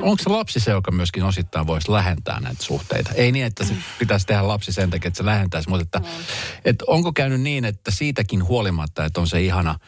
Onko 0.00 0.22
se 0.22 0.30
lapsi 0.30 0.60
se, 0.60 0.70
joka 0.70 0.90
myöskin 0.90 1.22
osittain 1.22 1.66
voisi 1.66 1.92
lähentää 1.92 2.40
näitä 2.40 2.62
suhteita? 2.62 3.10
Ei 3.14 3.32
niin, 3.32 3.44
että 3.44 3.64
se 3.64 3.74
pitäisi 3.98 4.26
tehdä 4.26 4.48
lapsi 4.48 4.72
sen 4.72 4.90
takia, 4.90 5.08
että 5.08 5.18
se 5.18 5.24
lähentäisi, 5.24 5.68
mutta 5.68 5.98
että, 5.98 6.10
että 6.64 6.84
onko 6.88 7.12
käynyt 7.12 7.40
niin, 7.40 7.64
että 7.64 7.90
siitäkin 7.90 8.44
huolimatta, 8.44 9.04
että 9.04 9.20
on 9.20 9.26
se 9.26 9.42
ihana 9.42 9.78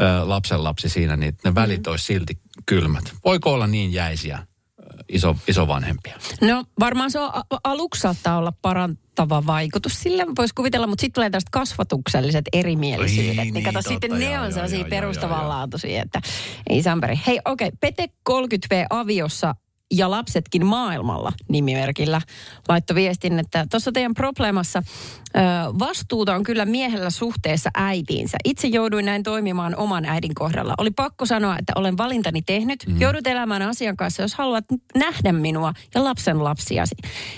ö, 0.00 0.28
lapsenlapsi 0.28 0.88
siinä, 0.88 1.16
niin 1.16 1.36
ne 1.44 1.54
välit 1.54 1.86
olisi 1.86 2.04
silti 2.04 2.38
kylmät. 2.66 3.04
Voiko 3.24 3.52
olla 3.52 3.66
niin 3.66 3.92
jäisiä 3.92 4.38
ö, 4.38 4.84
iso, 5.08 5.36
isovanhempia? 5.48 6.16
No 6.40 6.64
varmaan 6.80 7.10
se 7.10 7.20
on, 7.20 7.30
aluksi 7.64 8.00
saattaa 8.00 8.38
olla 8.38 8.52
parantava 8.62 9.46
vaikutus. 9.46 10.00
Sillä 10.00 10.26
voisi 10.38 10.54
kuvitella, 10.54 10.86
mutta 10.86 11.00
sitten 11.00 11.14
tulee 11.14 11.30
tästä 11.30 11.48
kasvatukselliset 11.52 12.44
erimielisyydet. 12.52 13.36
Niin, 13.36 13.54
niin, 13.54 13.64
kato, 13.64 13.78
totta, 13.78 13.88
sitten 13.88 14.18
ne 14.18 14.40
on 14.40 14.52
sellaisia 14.52 14.84
perustavanlaatuisia, 14.84 16.02
että 16.02 16.20
ei 16.68 16.82
Samperi. 16.82 17.20
Hei 17.26 17.40
okei, 17.44 17.68
okay, 17.68 17.78
Pete 17.80 18.08
30V 18.30 18.86
aviossa 18.90 19.54
ja 19.92 20.10
lapsetkin 20.10 20.66
maailmalla 20.66 21.32
nimimerkillä 21.48 22.20
laittoi 22.68 22.94
viestin, 22.94 23.38
että 23.38 23.66
tuossa 23.70 23.92
teidän 23.92 24.14
probleemassa 24.14 24.78
ö, 24.78 25.40
vastuuta 25.78 26.34
on 26.34 26.42
kyllä 26.42 26.64
miehellä 26.64 27.10
suhteessa 27.10 27.70
äitiinsä. 27.74 28.38
Itse 28.44 28.68
jouduin 28.68 29.04
näin 29.04 29.22
toimimaan 29.22 29.76
oman 29.76 30.04
äidin 30.04 30.34
kohdalla. 30.34 30.74
Oli 30.78 30.90
pakko 30.90 31.26
sanoa, 31.26 31.56
että 31.58 31.72
olen 31.76 31.96
valintani 31.96 32.42
tehnyt. 32.42 32.86
Mm. 32.86 33.00
Joudut 33.00 33.26
elämään 33.26 33.62
asian 33.62 33.96
kanssa, 33.96 34.22
jos 34.22 34.34
haluat 34.34 34.64
nähdä 34.94 35.32
minua 35.32 35.72
ja 35.94 36.04
lapsen 36.04 36.44
lapsiasi. 36.44 36.94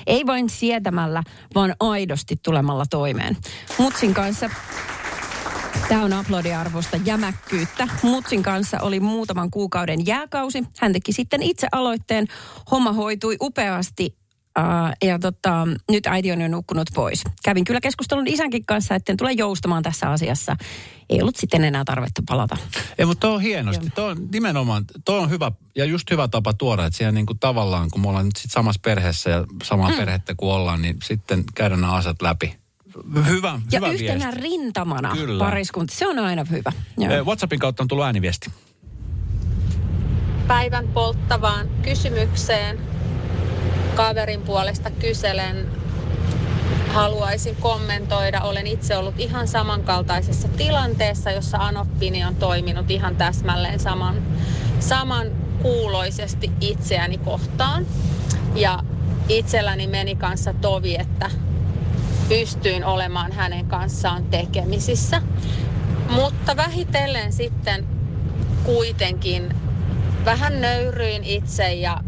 Ei 0.06 0.26
vain 0.26 0.50
sietämällä, 0.50 1.22
vaan 1.54 1.74
aidosti 1.80 2.36
tulemalla 2.42 2.84
toimeen. 2.90 3.36
Mutsin 3.78 4.14
kanssa 4.14 4.50
Tämä 5.88 6.04
on 6.04 6.12
aplodiarvosta 6.12 6.96
jämäkkyyttä. 7.04 7.88
Mutsin 8.02 8.42
kanssa 8.42 8.78
oli 8.80 9.00
muutaman 9.00 9.50
kuukauden 9.50 10.06
jääkausi. 10.06 10.64
Hän 10.80 10.92
teki 10.92 11.12
sitten 11.12 11.42
itse 11.42 11.68
aloitteen. 11.72 12.26
Homma 12.70 12.92
hoitui 12.92 13.36
upeasti. 13.40 14.16
Uh, 14.58 15.08
ja 15.08 15.18
tota, 15.18 15.68
nyt 15.90 16.06
äiti 16.06 16.32
on 16.32 16.40
jo 16.40 16.48
nukkunut 16.48 16.90
pois. 16.94 17.24
Kävin 17.44 17.64
kyllä 17.64 17.80
keskustelun 17.80 18.26
isänkin 18.26 18.66
kanssa, 18.66 18.94
etten 18.94 19.16
tule 19.16 19.32
joustamaan 19.32 19.82
tässä 19.82 20.10
asiassa. 20.10 20.56
Ei 21.10 21.22
ollut 21.22 21.36
sitten 21.36 21.64
enää 21.64 21.84
tarvetta 21.84 22.22
palata. 22.28 22.56
Ei, 22.98 23.06
mutta 23.06 23.28
on 23.28 23.40
hienosti. 23.40 23.90
Tuo 23.94 24.04
on 24.04 24.28
nimenomaan, 24.32 24.84
tuo 25.04 25.18
on 25.18 25.30
hyvä 25.30 25.52
ja 25.76 25.84
just 25.84 26.10
hyvä 26.10 26.28
tapa 26.28 26.52
tuoda, 26.52 26.86
että 26.86 26.96
siellä 26.96 27.12
niin 27.12 27.26
kuin 27.26 27.38
tavallaan, 27.38 27.90
kun 27.90 28.00
me 28.00 28.08
ollaan 28.08 28.24
nyt 28.24 28.36
sit 28.36 28.50
samassa 28.50 28.80
perheessä 28.84 29.30
ja 29.30 29.44
samaa 29.62 29.90
mm. 29.90 29.96
perhettä 29.96 30.34
kuin 30.36 30.52
ollaan, 30.52 30.82
niin 30.82 30.96
sitten 31.04 31.44
käydään 31.54 31.80
nämä 31.80 31.92
asiat 31.92 32.22
läpi. 32.22 32.65
Hyvä, 33.28 33.60
Ja 33.72 33.78
hyvä 33.78 33.88
yhtenä 33.92 34.24
viesti. 34.24 34.40
rintamana 34.40 35.10
Kyllä. 35.16 35.44
pariskunta. 35.44 35.94
Se 35.94 36.06
on 36.06 36.18
aina 36.18 36.44
hyvä. 36.50 36.72
Joo. 36.98 37.12
Eh, 37.12 37.24
WhatsAppin 37.24 37.58
kautta 37.58 37.82
on 37.82 37.88
tullut 37.88 38.04
ääniviesti. 38.04 38.50
päivän 40.46 40.88
polttavaan 40.88 41.68
kysymykseen 41.82 42.78
kaverin 43.94 44.42
puolesta 44.42 44.90
kyselen. 44.90 45.66
Haluaisin 46.92 47.56
kommentoida. 47.56 48.40
Olen 48.40 48.66
itse 48.66 48.96
ollut 48.96 49.20
ihan 49.20 49.48
samankaltaisessa 49.48 50.48
tilanteessa, 50.48 51.30
jossa 51.30 51.58
Anoppini 51.58 52.24
on 52.24 52.36
toiminut 52.36 52.90
ihan 52.90 53.16
täsmälleen 53.16 53.80
saman, 53.80 54.22
saman 54.80 55.26
kuuloisesti 55.62 56.50
itseäni 56.60 57.18
kohtaan. 57.18 57.86
Ja 58.54 58.78
itselläni 59.28 59.86
meni 59.86 60.14
kanssa 60.16 60.54
tovi, 60.54 60.96
että 61.00 61.30
pystyin 62.28 62.84
olemaan 62.84 63.32
hänen 63.32 63.66
kanssaan 63.66 64.24
tekemisissä. 64.24 65.22
Mutta 66.10 66.56
vähitellen 66.56 67.32
sitten 67.32 67.86
kuitenkin 68.64 69.54
vähän 70.24 70.60
nöyryin 70.60 71.24
itse 71.24 71.74
ja 71.74 72.00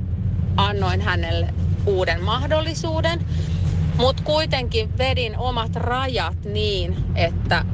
annoin 0.56 1.00
hänelle 1.00 1.54
uuden 1.86 2.22
mahdollisuuden. 2.22 3.20
Mutta 3.96 4.22
kuitenkin 4.22 4.98
vedin 4.98 5.38
omat 5.38 5.76
rajat 5.76 6.44
niin, 6.44 6.96
että, 7.14 7.64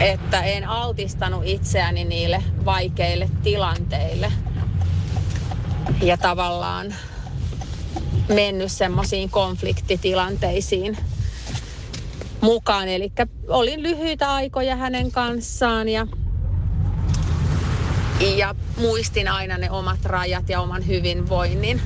että 0.00 0.42
en 0.42 0.68
altistanut 0.68 1.42
itseäni 1.44 2.04
niille 2.04 2.42
vaikeille 2.64 3.30
tilanteille. 3.42 4.32
Ja 6.02 6.16
tavallaan 6.16 6.94
mennyt 8.28 8.72
semmoisiin 8.72 9.30
konfliktitilanteisiin 9.30 10.96
mukaan. 12.40 12.88
Eli 12.88 13.12
olin 13.48 13.82
lyhyitä 13.82 14.32
aikoja 14.34 14.76
hänen 14.76 15.12
kanssaan 15.12 15.88
ja 15.88 16.06
ja 18.36 18.54
muistin 18.76 19.28
aina 19.28 19.58
ne 19.58 19.70
omat 19.70 20.04
rajat 20.04 20.48
ja 20.48 20.60
oman 20.60 20.86
hyvinvoinnin. 20.86 21.82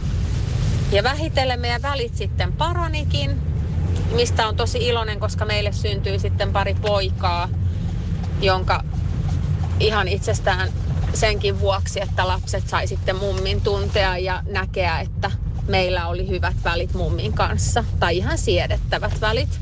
Ja 0.93 1.03
vähitellen 1.03 1.61
meidän 1.61 1.83
välit 1.83 2.17
sitten 2.17 2.53
paranikin, 2.53 3.41
mistä 4.15 4.49
on 4.49 4.57
tosi 4.57 4.79
iloinen, 4.79 5.21
koska 5.21 5.45
meille 5.45 5.73
syntyi 5.73 6.19
sitten 6.19 6.53
pari 6.53 6.75
poikaa, 6.75 7.49
jonka 8.41 8.85
ihan 9.81 10.09
itsestään 10.09 10.69
senkin 11.15 11.61
vuoksi, 11.61 12.01
että 12.01 12.27
lapset 12.27 12.69
sai 12.69 12.87
sitten 12.87 13.17
mummin 13.17 13.61
tuntea 13.61 14.19
ja 14.19 14.43
näkeä, 14.49 15.01
että 15.01 15.31
meillä 15.69 16.07
oli 16.07 16.29
hyvät 16.29 16.57
välit 16.65 16.95
mummin 16.95 17.33
kanssa. 17.33 17.85
Tai 18.01 18.17
ihan 18.17 18.39
siedettävät 18.39 19.21
välit. 19.21 19.61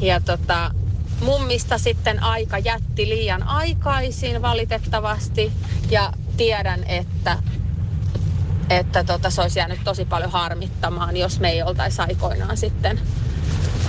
Ja 0.00 0.20
tota, 0.20 0.70
mummista 1.20 1.78
sitten 1.78 2.22
aika 2.22 2.58
jätti 2.58 3.08
liian 3.08 3.42
aikaisin 3.42 4.42
valitettavasti. 4.42 5.52
Ja 5.90 6.12
tiedän, 6.36 6.84
että 6.84 7.38
että 8.70 9.04
tota, 9.04 9.30
se 9.30 9.42
olisi 9.42 9.58
jäänyt 9.58 9.80
tosi 9.84 10.04
paljon 10.04 10.30
harmittamaan, 10.30 11.16
jos 11.16 11.40
me 11.40 11.50
ei 11.50 11.62
oltaisi 11.62 12.02
aikoinaan 12.02 12.56
sitten 12.56 13.00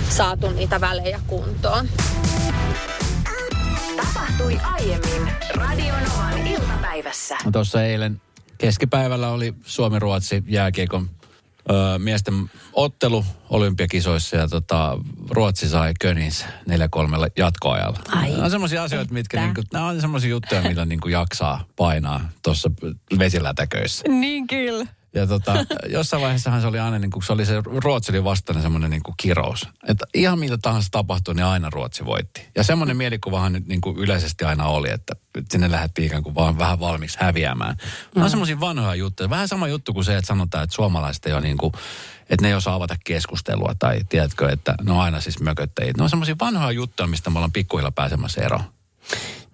saatu 0.08 0.50
niitä 0.50 0.80
välejä 0.80 1.20
kuntoon. 1.26 1.88
Tapahtui 3.96 4.58
aiemmin 4.62 5.32
Radionovan 5.54 6.46
iltapäivässä. 6.46 7.36
Tuossa 7.52 7.84
eilen 7.84 8.20
keskipäivällä 8.58 9.28
oli 9.28 9.54
Suomi-Ruotsi 9.64 10.44
jääkiekon 10.46 11.10
ö, 11.70 11.98
miesten 11.98 12.50
ottelu 12.72 13.24
olympiakisoissa 13.50 14.36
ja 14.36 14.48
tota, 14.48 14.98
Ruotsi 15.30 15.68
sai 15.68 15.92
Könins 16.00 16.44
4-3 16.44 16.44
jatkoajalla. 17.36 17.98
Ai, 18.12 18.30
Nämä 18.30 18.44
on 18.44 18.50
semmoisia 18.50 18.82
asioita, 18.82 19.14
mitkä 19.14 19.40
niinku, 19.40 19.62
nämä 19.72 19.86
on 19.86 20.00
semmoisia 20.00 20.30
juttuja, 20.30 20.62
millä 20.62 20.84
niinku 20.84 21.08
jaksaa 21.08 21.64
painaa 21.76 22.28
tuossa 22.42 22.70
vesilätäköissä. 23.18 24.04
Niin 24.08 24.46
kyllä. 24.46 24.86
Ja 25.16 25.26
tota, 25.26 25.54
jossain 25.88 26.22
vaiheessahan 26.22 26.60
se 26.60 26.66
oli 26.66 26.78
aina, 26.78 26.98
niin 26.98 27.10
kuin, 27.10 27.22
se 27.22 27.32
oli 27.32 27.46
se 27.46 27.62
Ruotsi 27.64 28.12
oli 28.12 28.24
vastainen 28.24 28.62
semmoinen 28.62 28.90
niin 28.90 29.02
kuin 29.02 29.14
kirous. 29.16 29.68
Että 29.88 30.06
ihan 30.14 30.38
mitä 30.38 30.58
tahansa 30.58 30.88
tapahtui, 30.90 31.34
niin 31.34 31.44
aina 31.44 31.70
Ruotsi 31.70 32.04
voitti. 32.04 32.46
Ja 32.54 32.64
semmoinen 32.64 32.96
mielikuvahan 32.96 33.52
nyt 33.52 33.66
niin 33.66 33.80
kuin 33.80 33.98
yleisesti 33.98 34.44
aina 34.44 34.66
oli, 34.66 34.90
että 34.90 35.16
sinne 35.50 35.70
lähdettiin 35.70 36.06
ikään 36.06 36.22
kuin 36.22 36.34
vaan 36.34 36.58
vähän 36.58 36.80
valmiiksi 36.80 37.18
häviämään. 37.20 37.76
Mm. 38.14 38.22
on 38.22 38.30
semmoisia 38.30 38.60
vanhoja 38.60 38.94
juttuja. 38.94 39.30
Vähän 39.30 39.48
sama 39.48 39.68
juttu 39.68 39.92
kuin 39.92 40.04
se, 40.04 40.16
että 40.16 40.28
sanotaan, 40.28 40.64
että 40.64 40.76
suomalaiset 40.76 41.26
ei 41.26 41.32
ole 41.32 41.40
niin 41.40 41.56
kuin, 41.56 41.72
että 42.20 42.42
ne 42.42 42.48
ei 42.48 42.54
osaa 42.54 42.74
avata 42.74 42.96
keskustelua 43.04 43.74
tai 43.78 44.00
tiedätkö, 44.08 44.48
että 44.48 44.74
ne 44.82 44.92
on 44.92 45.00
aina 45.00 45.20
siis 45.20 45.40
mököttäjiä. 45.40 45.92
Ne 45.96 46.02
on 46.02 46.10
semmoisia 46.10 46.36
vanhoja 46.40 46.72
juttuja, 46.72 47.06
mistä 47.06 47.30
me 47.30 47.38
ollaan 47.38 47.52
pikkuhiljaa 47.52 47.92
pääsemässä 47.92 48.40
eroon. 48.42 48.64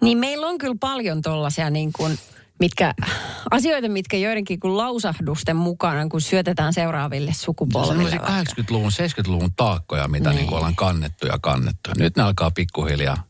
Niin 0.01 0.17
meillä 0.17 0.47
on 0.47 0.57
kyllä 0.57 0.75
paljon 0.79 1.21
tollaisia 1.21 1.69
niin 1.69 1.93
kuin, 1.93 2.19
mitkä, 2.59 2.93
asioita, 3.51 3.89
mitkä 3.89 4.17
joidenkin 4.17 4.59
kuin 4.59 4.77
lausahdusten 4.77 5.55
mukana, 5.55 6.07
kun 6.09 6.21
syötetään 6.21 6.73
seuraaville 6.73 7.33
sukupolville. 7.33 7.93
Sellaisia 8.09 8.21
vaikka. 8.21 8.61
80-luvun, 8.61 8.91
70-luvun 8.91 9.53
taakkoja, 9.55 10.07
mitä 10.07 10.29
niin. 10.29 10.37
Niin. 10.37 10.45
Niin 10.45 10.55
ollaan 10.55 10.75
kannettu 10.75 11.27
ja 11.27 11.39
kannettu. 11.41 11.89
Nyt 11.97 12.17
ne 12.17 12.23
alkaa 12.23 12.51
pikkuhiljaa 12.51 13.23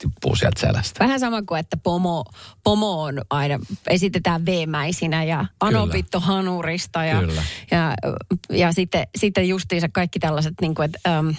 tippuu 0.00 0.36
sieltä 0.36 0.60
selästä. 0.60 1.04
Vähän 1.04 1.20
sama 1.20 1.42
kuin, 1.42 1.60
että 1.60 1.76
pomo, 1.76 2.24
pomo 2.64 3.02
on 3.02 3.22
aina, 3.30 3.58
esitetään 3.90 4.46
veemäisinä 4.46 5.24
ja 5.24 5.46
anopitto 5.60 6.20
hanurista 6.20 7.04
ja, 7.04 7.20
Kyllä. 7.20 7.42
ja, 7.70 7.94
ja 8.50 8.72
sitten, 8.72 9.06
sitten 9.16 9.48
justiinsa 9.48 9.88
kaikki 9.92 10.18
tällaiset, 10.18 10.54
niin 10.60 10.74
kuin, 10.74 10.84
että, 10.84 11.18
äm, 11.18 11.34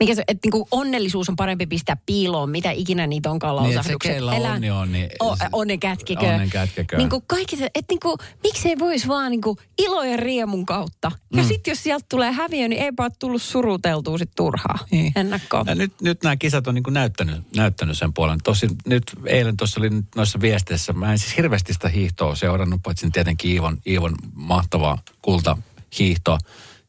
mikä 0.00 0.14
se, 0.14 0.24
että 0.28 0.46
niin 0.46 0.52
kuin 0.52 0.64
onnellisuus 0.70 1.28
on 1.28 1.36
parempi 1.36 1.66
pistää 1.66 1.96
piiloon, 2.06 2.50
mitä 2.50 2.70
ikinä 2.70 3.06
niitä 3.06 3.30
onkaan 3.30 3.56
Niin, 3.56 3.64
että 3.66 3.72
se, 3.72 3.76
lausahdukset. 3.76 4.12
keillä 4.12 4.52
onni 4.54 4.70
on, 4.70 4.92
niin... 4.92 5.08
O, 5.22 5.36
onnen 5.52 5.80
kätkikö. 5.80 6.26
Onnen 6.26 6.50
kätkekö. 6.50 6.96
Niin 6.96 7.10
kuin 7.10 7.22
kaikki 7.26 7.56
että 7.64 7.84
niin 7.92 8.00
kuin, 8.00 8.16
miksei 8.42 8.78
voisi 8.78 9.08
vaan 9.08 9.30
niin 9.30 9.40
kuin 9.40 9.56
ilo 9.78 10.02
ja 10.04 10.16
riemun 10.16 10.66
kautta. 10.66 11.12
Ja 11.36 11.42
Mm. 11.42 11.48
sitten 11.48 11.70
jos 11.72 11.82
sieltä 11.82 12.06
tulee 12.08 12.32
häviö, 12.32 12.68
niin 12.68 12.82
eipä 12.82 13.02
ole 13.02 13.12
tullut 13.18 13.42
suruteltua 13.42 14.18
sit 14.18 14.30
turhaa 14.36 14.78
Niin. 14.90 15.12
ennakkoon. 15.16 15.66
Ja 15.66 15.74
nyt, 15.74 15.92
nyt 16.02 16.22
nämä 16.22 16.36
kisat 16.36 16.66
on 16.66 16.74
niin 16.74 16.82
kuin 16.82 16.94
näyttänyt, 16.94 17.40
näyttänyt 17.56 17.93
sen 17.94 18.12
puolen. 18.14 18.38
Tosin 18.44 18.70
nyt 18.86 19.02
eilen 19.26 19.56
tuossa 19.56 19.80
oli 19.80 19.90
noissa 20.16 20.40
viesteissä, 20.40 20.92
mä 20.92 21.12
en 21.12 21.18
siis 21.18 21.36
hirveästi 21.36 21.72
sitä 21.72 21.88
hiihtoa 21.88 22.34
seurannut, 22.34 22.80
paitsi 22.82 23.10
tietenkin 23.10 23.50
Iivon, 23.50 23.78
Iivon 23.86 24.14
mahtavaa 24.34 24.98
kulta 25.22 25.58
hiihtoa. 25.98 26.38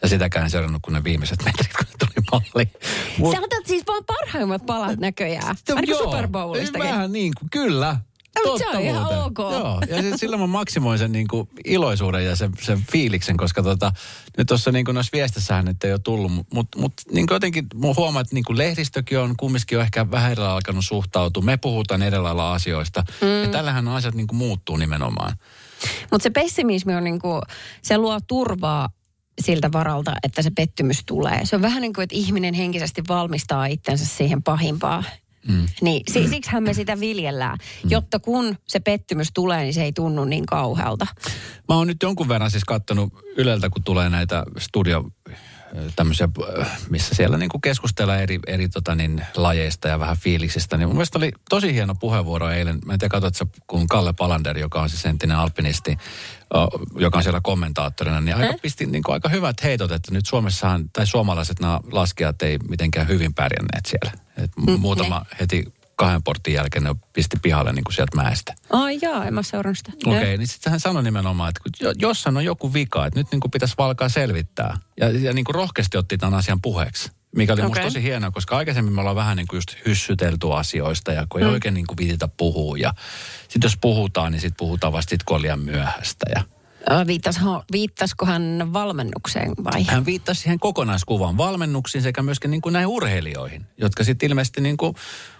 Ja 0.01 0.07
sitäkään 0.07 0.43
en 0.45 0.51
seurannut 0.51 0.81
kuin 0.81 0.93
ne 0.93 1.03
viimeiset 1.03 1.43
metrit, 1.45 1.69
kun 1.77 1.85
ne 1.85 1.93
tuli 1.99 2.25
malliin. 2.31 2.71
Mut- 3.17 3.31
Sä 3.35 3.41
otat 3.41 3.65
siis 3.65 3.83
vaan 3.87 4.03
parhaimmat 4.05 4.65
palat 4.65 4.99
näköjään. 4.99 5.55
Ainakin 5.69 5.97
Super 5.97 6.27
Bowlistakin. 6.27 6.89
Vähän 6.89 7.11
niin 7.11 7.33
kuin, 7.39 7.49
kyllä. 7.49 7.97
Mutta 8.45 8.57
se 8.57 8.77
on 8.77 8.83
ihan 8.83 9.01
muuten. 9.01 9.19
ok. 9.19 9.37
Joo, 9.37 9.81
ja 9.89 10.01
sit 10.01 10.13
sillä 10.17 10.37
mä 10.37 10.47
maksimoin 10.47 10.99
sen 10.99 11.11
niin 11.11 11.27
kuin 11.27 11.49
iloisuuden 11.65 12.25
ja 12.25 12.35
sen, 12.35 12.51
sen 12.61 12.83
fiiliksen, 12.91 13.37
koska 13.37 13.63
tota, 13.63 13.91
nyt 14.37 14.47
tuossa 14.47 14.71
niin 14.71 14.85
kuin 14.85 14.95
noissa 14.95 15.09
viestissähän 15.13 15.65
nyt 15.65 15.83
ei 15.83 15.91
ole 15.91 15.99
tullut, 15.99 16.31
mutta 16.31 16.55
mut, 16.55 16.67
mut, 16.77 16.93
niin 17.11 17.27
kuin 17.27 17.35
jotenkin 17.35 17.65
mä 17.75 17.87
huomaan, 17.97 18.21
että 18.21 18.35
niin 18.35 18.43
kuin 18.43 18.57
lehdistökin 18.57 19.19
on 19.19 19.37
kumminkin 19.37 19.79
ehkä 19.79 20.11
vähän 20.11 20.31
lailla 20.37 20.53
alkanut 20.53 20.85
suhtautua. 20.85 21.43
Me 21.43 21.57
puhutaan 21.57 22.01
lailla 22.23 22.53
asioista. 22.53 23.03
Mm. 23.21 23.43
Ja 23.43 23.47
tällähän 23.47 23.87
asiat 23.87 24.15
niin 24.15 24.27
kuin 24.27 24.37
muuttuu 24.37 24.77
nimenomaan. 24.77 25.33
Mutta 26.11 26.23
se 26.23 26.29
pessimismi 26.29 26.95
on 26.95 27.03
niinku, 27.03 27.41
se 27.81 27.97
luo 27.97 28.19
turvaa 28.27 28.89
siltä 29.41 29.71
varalta, 29.71 30.13
että 30.23 30.41
se 30.41 30.51
pettymys 30.51 31.03
tulee. 31.05 31.45
Se 31.45 31.55
on 31.55 31.61
vähän 31.61 31.81
niin 31.81 31.93
kuin, 31.93 32.03
että 32.03 32.15
ihminen 32.15 32.53
henkisesti 32.53 33.03
valmistaa 33.07 33.65
itsensä 33.65 34.05
siihen 34.05 34.43
pahimpaan. 34.43 35.05
Mm. 35.47 35.65
Niin, 35.81 36.03
si- 36.11 36.27
siksihän 36.27 36.63
me 36.63 36.73
sitä 36.73 36.99
viljellään, 36.99 37.57
mm. 37.83 37.89
jotta 37.89 38.19
kun 38.19 38.55
se 38.67 38.79
pettymys 38.79 39.27
tulee, 39.33 39.63
niin 39.63 39.73
se 39.73 39.83
ei 39.83 39.93
tunnu 39.93 40.25
niin 40.25 40.45
kauhealta. 40.45 41.07
Mä 41.69 41.75
oon 41.75 41.87
nyt 41.87 42.03
jonkun 42.03 42.27
verran 42.27 42.51
siis 42.51 42.63
kattonut 42.63 43.13
Yleltä, 43.37 43.69
kun 43.69 43.83
tulee 43.83 44.09
näitä 44.09 44.43
studio 44.57 45.03
tämmöisiä, 45.95 46.29
missä 46.89 47.15
siellä 47.15 47.37
niin 47.37 47.49
keskustellaan 47.63 48.19
eri, 48.19 48.39
eri 48.47 48.69
tota 48.69 48.95
niin, 48.95 49.21
lajeista 49.35 49.87
ja 49.87 49.99
vähän 49.99 50.17
fiiliksistä. 50.17 50.77
Niin 50.77 50.87
mun 50.87 50.95
mielestä 50.95 51.17
oli 51.17 51.31
tosi 51.49 51.73
hieno 51.73 51.95
puheenvuoro 51.95 52.49
eilen. 52.49 52.79
Mä 52.85 52.93
en 52.93 52.99
tiedä, 52.99 53.09
katsot 53.09 53.35
sä, 53.35 53.45
kun 53.67 53.87
Kalle 53.87 54.13
Palander, 54.13 54.57
joka 54.57 54.81
on 54.81 54.89
siis 54.89 55.05
entinen 55.05 55.37
alpinisti, 55.37 55.97
joka 56.99 57.17
on 57.17 57.23
siellä 57.23 57.41
kommentaattorina, 57.43 58.21
niin 58.21 58.35
aika, 58.35 58.53
pisti 58.61 58.85
niin 58.85 59.03
kuin 59.03 59.13
aika 59.13 59.29
hyvät 59.29 59.63
heitot, 59.63 59.91
että 59.91 60.11
nyt 60.11 60.25
Suomessahan, 60.25 60.89
tai 60.89 61.07
suomalaiset 61.07 61.59
nämä 61.59 61.79
laskijat 61.91 62.41
ei 62.41 62.57
mitenkään 62.69 63.07
hyvin 63.07 63.33
pärjänneet 63.33 63.85
siellä. 63.85 64.24
Et 64.37 64.51
mm, 64.67 64.79
muutama 64.79 65.25
heti 65.39 65.65
kahden 65.95 66.23
portin 66.23 66.53
jälkeen 66.53 66.83
ne 66.83 66.95
pisti 67.13 67.37
pihalle 67.41 67.73
niin 67.73 67.83
kuin 67.83 67.93
sieltä 67.93 68.15
mäestä. 68.15 68.53
Ai 68.69 68.99
jaa, 69.01 69.25
en 69.25 69.33
mä 69.33 69.43
seurannut 69.43 69.77
sitä. 69.77 69.91
Okei, 70.05 70.17
okay, 70.17 70.37
niin 70.37 70.47
sitten 70.47 70.71
hän 70.71 70.79
sanoi 70.79 71.03
nimenomaan, 71.03 71.49
että 71.49 71.93
jossain 71.99 72.37
on 72.37 72.45
joku 72.45 72.73
vika, 72.73 73.05
että 73.05 73.19
nyt 73.19 73.27
niin 73.31 73.39
kuin 73.39 73.51
pitäisi 73.51 73.75
valkaa 73.77 74.09
selvittää. 74.09 74.77
Ja, 74.99 75.09
ja 75.09 75.33
niin 75.33 75.45
kuin 75.45 75.55
rohkeasti 75.55 75.97
otti 75.97 76.17
tämän 76.17 76.39
asian 76.39 76.61
puheeksi. 76.61 77.11
Mikä 77.35 77.53
oli 77.53 77.61
okay. 77.61 77.69
musta 77.69 77.83
tosi 77.83 78.03
hienoa, 78.03 78.31
koska 78.31 78.57
aikaisemmin 78.57 78.93
me 78.93 79.01
ollaan 79.01 79.15
vähän 79.15 79.37
niin 79.37 79.47
kuin 79.47 79.57
just 79.57 79.75
hyssytelty 79.85 80.53
asioista 80.53 81.11
ja 81.11 81.27
kun 81.29 81.41
ei 81.41 81.47
oikein 81.47 81.73
niin 81.73 81.87
kuin 81.87 81.97
viititä 81.97 82.27
puhua. 82.27 82.77
Ja 82.77 82.93
sitten 83.41 83.65
jos 83.67 83.77
puhutaan, 83.81 84.31
niin 84.31 84.41
sitten 84.41 84.57
puhutaan 84.57 84.93
vasta 84.93 85.09
sit, 85.09 85.23
kun 85.23 85.35
on 85.35 85.41
liian 85.41 85.59
myöhäistä. 85.59 86.25
Ja 86.35 86.43
Ö, 86.91 87.07
Viittasko, 87.07 87.63
viittasko 87.71 88.25
hän 88.25 88.73
valmennukseen 88.73 89.51
vai? 89.63 89.83
hän 89.83 90.05
viittasi 90.05 90.41
siihen 90.41 90.59
kokonaiskuvaan 90.59 91.37
valmennuksiin 91.37 92.01
sekä 92.01 92.21
myöskin 92.23 92.51
niin 92.51 92.61
kuin 92.61 92.73
näihin 92.73 92.87
urheilijoihin, 92.87 93.65
jotka 93.77 94.03
sitten 94.03 94.29
ilmeisesti 94.29 94.61
niin 94.61 94.77
kuin 94.77 94.95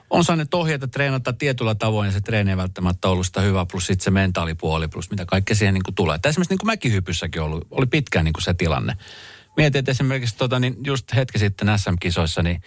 on 0.10 0.23
saaneet 0.23 0.53
ohjeita 0.53 0.88
treenata 0.88 1.34
tietyllä 1.34 1.75
tavoin 1.75 2.05
ja 2.05 2.12
se 2.12 2.21
treeni 2.21 2.51
ei 2.51 2.58
välttämättä 2.58 3.08
ollut 3.08 3.25
sitä 3.25 3.41
hyvä, 3.41 3.65
plus 3.71 3.88
sitten 3.88 4.03
se 4.03 4.12
mentaalipuoli, 4.12 4.88
plus 4.88 5.12
mitä 5.12 5.25
kaikkea 5.25 5.55
siihen 5.55 5.73
niin 5.73 5.84
kuin 5.84 5.95
tulee. 5.95 6.19
Tai 6.19 6.29
esimerkiksi 6.29 6.51
niin 6.51 6.60
kuin 6.60 6.67
mäkihypyssäkin 6.67 7.41
ollut, 7.41 7.67
oli 7.71 7.86
pitkään 7.86 8.25
niin 8.25 8.34
kuin 8.34 8.43
se 8.43 8.53
tilanne. 8.53 8.97
Mietin, 9.58 9.79
että 9.79 9.91
esimerkiksi 9.91 10.38
tota, 10.38 10.60
niin 10.60 10.75
just 10.86 11.15
hetki 11.15 11.39
sitten 11.39 11.79
SM-kisoissa, 11.79 12.43
niin, 12.43 12.62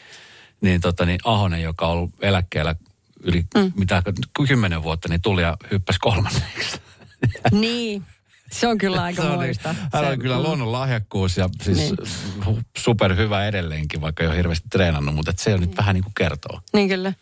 niin, 0.60 0.80
tota, 0.80 1.06
niin 1.06 1.20
Ahonen, 1.24 1.62
joka 1.62 1.86
on 1.86 1.92
ollut 1.92 2.10
eläkkeellä 2.22 2.74
yli 3.20 3.44
mm. 3.54 3.72
mitä, 3.76 4.02
kymmenen 4.46 4.82
vuotta, 4.82 5.08
niin 5.08 5.22
tuli 5.22 5.42
ja 5.42 5.56
hyppäsi 5.70 5.98
kolmanneksi. 5.98 6.80
niin, 7.52 8.04
se 8.52 8.66
on 8.66 8.78
kyllä 8.78 9.02
aika 9.02 9.22
moista. 9.22 9.72
Hän 9.72 9.88
Se- 10.04 10.08
oli 10.08 10.18
kyllä 10.18 10.36
mm. 10.36 10.42
luonnon 10.42 10.72
lahjakkuus 10.72 11.36
ja 11.36 11.48
siis 11.62 11.76
Niin. 11.78 11.96
niin. 12.46 12.66
superhyvä 12.78 13.46
edelleenkin, 13.46 14.00
vaikka 14.00 14.22
ei 14.22 14.28
ole 14.28 14.36
hirveästi 14.36 14.68
treenannut, 14.68 15.14
mutta 15.14 15.32
se 15.36 15.54
on 15.54 15.60
nyt 15.60 15.76
vähän 15.76 15.94
niin 15.94 16.04
kuin 16.04 16.14
kertoo. 16.18 16.60
Niin 16.72 16.88
kyllä. 16.88 17.12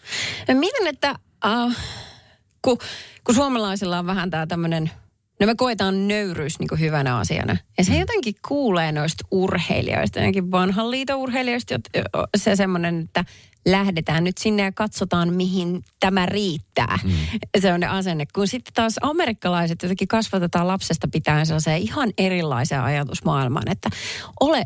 Ja 0.48 0.54
Mietin, 0.54 0.86
että 0.86 1.14
uh, 1.66 1.74
kun, 2.62 2.78
kun 3.24 3.34
suomalaisilla 3.34 3.98
on 3.98 4.06
vähän 4.06 4.30
tämä 4.30 4.46
tämmöinen, 4.46 4.90
no 5.40 5.46
me 5.46 5.54
koetaan 5.56 6.08
nöyryys 6.08 6.58
niin 6.58 6.68
kuin 6.68 6.80
hyvänä 6.80 7.16
asiana. 7.18 7.56
Ja 7.78 7.84
se 7.84 7.98
jotenkin 7.98 8.34
kuulee 8.48 8.92
noista 8.92 9.24
urheilijoista, 9.30 10.20
ainakin 10.20 10.50
vanhan 10.50 10.90
liiton 10.90 11.16
urheilijoista, 11.16 11.74
se 12.36 12.56
semmoinen, 12.56 13.00
että 13.00 13.24
lähdetään 13.66 14.24
nyt 14.24 14.38
sinne 14.38 14.62
ja 14.62 14.72
katsotaan, 14.72 15.32
mihin 15.34 15.84
tämä 16.00 16.26
riittää. 16.26 16.98
Mm. 17.04 17.12
Se 17.60 17.72
on 17.72 17.80
ne 17.80 17.86
asenne. 17.86 18.26
Kun 18.34 18.48
sitten 18.48 18.74
taas 18.74 18.94
amerikkalaiset 19.00 19.82
jotenkin 19.82 20.08
kasvatetaan 20.08 20.68
lapsesta 20.68 21.08
pitäen 21.12 21.46
sellaiseen 21.46 21.82
ihan 21.82 22.12
erilaiseen 22.18 22.82
ajatusmaailmaan, 22.82 23.70
että 23.70 23.90
ole 24.40 24.64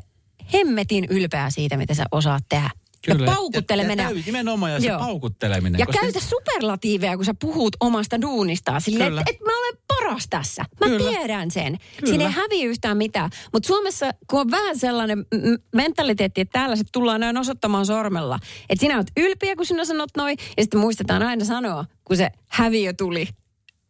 hemmetin 0.52 1.06
ylpeä 1.10 1.50
siitä, 1.50 1.76
mitä 1.76 1.94
sä 1.94 2.04
osaat 2.12 2.42
tehdä. 2.48 2.70
Ja 3.06 3.16
paukuttele 3.26 3.82
ja, 3.82 3.90
ja 3.90 3.96
täy- 3.96 4.22
nimenomaan 4.26 4.72
ja 4.72 4.80
se 4.80 4.86
Joo. 4.86 4.98
paukutteleminen. 4.98 5.78
Ja 5.78 5.86
koska 5.86 6.00
käytä 6.00 6.20
superlatiiveja, 6.20 7.16
kun 7.16 7.24
sä 7.24 7.34
puhut 7.40 7.76
omasta 7.80 8.20
duunistaan. 8.20 8.80
Silleen, 8.80 9.10
Kyllä. 9.10 9.20
että 9.20 9.32
et 9.32 9.40
mä 9.46 9.58
olen 9.58 9.78
paras 10.10 10.26
tässä. 10.30 10.64
Mä 10.80 10.86
Kyllä. 10.86 11.10
tiedän 11.10 11.50
sen. 11.50 11.78
Kyllä. 11.96 12.10
Siinä 12.10 12.24
ei 12.24 12.30
häviä 12.30 12.66
yhtään 12.66 12.96
mitään. 12.96 13.30
Mutta 13.52 13.66
Suomessa, 13.66 14.10
kun 14.26 14.40
on 14.40 14.50
vähän 14.50 14.78
sellainen 14.78 15.26
mentaliteetti, 15.74 16.40
että 16.40 16.52
täällä 16.52 16.76
se 16.76 16.84
tullaan 16.92 17.20
näin 17.20 17.38
osoittamaan 17.38 17.86
sormella. 17.86 18.38
Että 18.68 18.80
sinä 18.80 18.96
oot 18.96 19.06
ylpeä, 19.16 19.56
kun 19.56 19.66
sinä 19.66 19.84
sanot 19.84 20.10
noin. 20.16 20.36
Ja 20.56 20.62
sitten 20.62 20.80
muistetaan 20.80 21.22
aina 21.22 21.44
sanoa, 21.44 21.84
kun 22.04 22.16
se 22.16 22.30
häviö 22.48 22.92
tuli. 22.92 23.28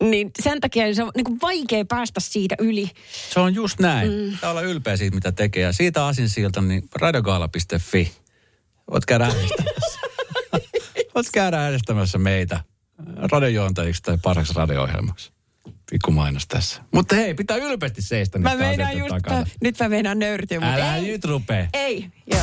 Niin 0.03 0.31
sen 0.43 0.61
takia 0.61 0.95
se 0.95 1.03
on 1.03 1.11
niin 1.17 1.41
vaikea 1.43 1.85
päästä 1.85 2.21
siitä 2.21 2.55
yli. 2.59 2.91
Se 3.31 3.41
on 3.41 3.55
just 3.55 3.81
näin. 3.81 4.13
Mm. 4.13 4.39
Tää 4.41 4.51
olla 4.51 4.63
ylpeä 4.63 4.97
siitä, 4.97 5.15
mitä 5.15 5.33
tekee. 5.33 5.63
Ja 5.63 5.73
siitä 5.73 6.07
asinsilta, 6.07 6.61
niin 6.61 6.83
radiogaala.fi. 6.95 8.13
Voit 8.91 9.07
käydä 9.07 9.25
äänestämässä. 9.25 10.01
Voit 11.15 11.27
käydä 11.33 11.63
äänestämässä 11.63 12.19
meitä 12.19 12.61
radiojuontajiksi 13.17 14.03
tai 14.03 14.19
parhaaksi 14.23 14.55
radio-ohjelmaksi. 14.57 15.33
Pikku 15.91 16.11
mainos 16.11 16.47
tässä. 16.47 16.83
Mutta 16.95 17.15
hei, 17.15 17.35
pitää 17.35 17.57
ylpeästi 17.57 18.03
seistä 18.03 18.39
Mä 18.39 18.51
asioiden 18.51 18.99
just, 18.99 19.09
takana. 19.09 19.47
nyt 19.63 19.79
mä 19.81 19.89
meinaan 19.89 20.19
nöyrtyä, 20.19 20.61
mutta 20.61 20.75
Älä 20.75 20.97
ei. 20.97 21.07
nyt 21.07 21.25
rupee. 21.25 21.69
Ei, 21.73 22.07
joo. 22.27 22.41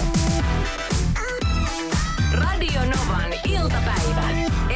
Radio 2.33 2.81
Novan 2.81 3.33
iltapäivä. 3.49 4.29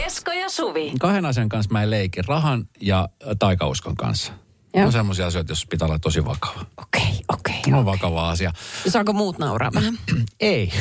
Esko 0.06 0.32
ja 0.32 0.50
Suvi. 0.50 0.92
Kahden 1.00 1.26
asian 1.26 1.50
kanssa 1.50 1.72
mä 1.72 1.84
en 1.84 1.90
leiki. 1.90 2.22
Rahan 2.22 2.70
ja 2.82 3.10
taikauskon 3.40 3.96
kanssa. 3.96 4.34
Joo. 4.74 4.86
On 4.86 4.92
semmoisia 4.92 5.28
asioita, 5.28 5.52
jos 5.52 5.66
pitää 5.66 5.86
olla 5.88 6.00
tosi 6.00 6.26
vakava. 6.26 6.66
Okei, 6.78 7.02
okei. 7.02 7.11
Ne 7.67 7.78
on 7.78 7.86
vakava 7.86 8.30
asia. 8.30 8.54
Saako 8.89 9.13
muut 9.13 9.38
nauraa 9.38 9.71
vähän? 9.74 9.97
Ei. 10.39 10.71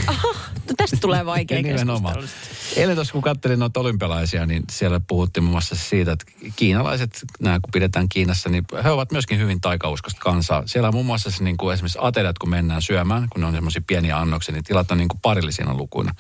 No 0.68 0.74
tästä 0.76 0.96
tulee 1.00 1.26
vaikea 1.26 1.56
Nimenomaan. 1.62 2.14
keskustelu. 2.14 2.80
Eilen 2.80 2.94
tuossa 2.96 3.12
kun 3.12 3.22
katselin 3.22 3.58
noita 3.58 3.80
olympialaisia, 3.80 4.46
niin 4.46 4.62
siellä 4.70 5.00
puhuttiin 5.06 5.44
muun 5.44 5.50
muassa 5.52 5.76
siitä, 5.76 6.12
että 6.12 6.24
kiinalaiset, 6.56 7.20
nämä 7.40 7.60
kun 7.62 7.70
pidetään 7.72 8.08
Kiinassa, 8.08 8.48
niin 8.48 8.64
he 8.84 8.90
ovat 8.90 9.12
myöskin 9.12 9.38
hyvin 9.38 9.60
taikauskosta 9.60 10.20
kansaa. 10.20 10.62
Siellä 10.66 10.88
on 10.88 10.94
muun 10.94 11.06
muassa 11.06 11.30
se, 11.30 11.44
niin 11.44 11.56
kuin 11.56 11.74
esimerkiksi 11.74 11.98
ateriat, 12.02 12.38
kun 12.38 12.50
mennään 12.50 12.82
syömään, 12.82 13.26
kun 13.32 13.40
ne 13.40 13.46
on 13.46 13.54
semmoisia 13.54 13.82
pieniä 13.86 14.18
annoksia, 14.18 14.52
niin 14.54 14.64
tilataan 14.64 14.98
niin 14.98 15.08
kuin 15.08 15.20
parillisina 15.20 15.74
lukuina. 15.74 16.14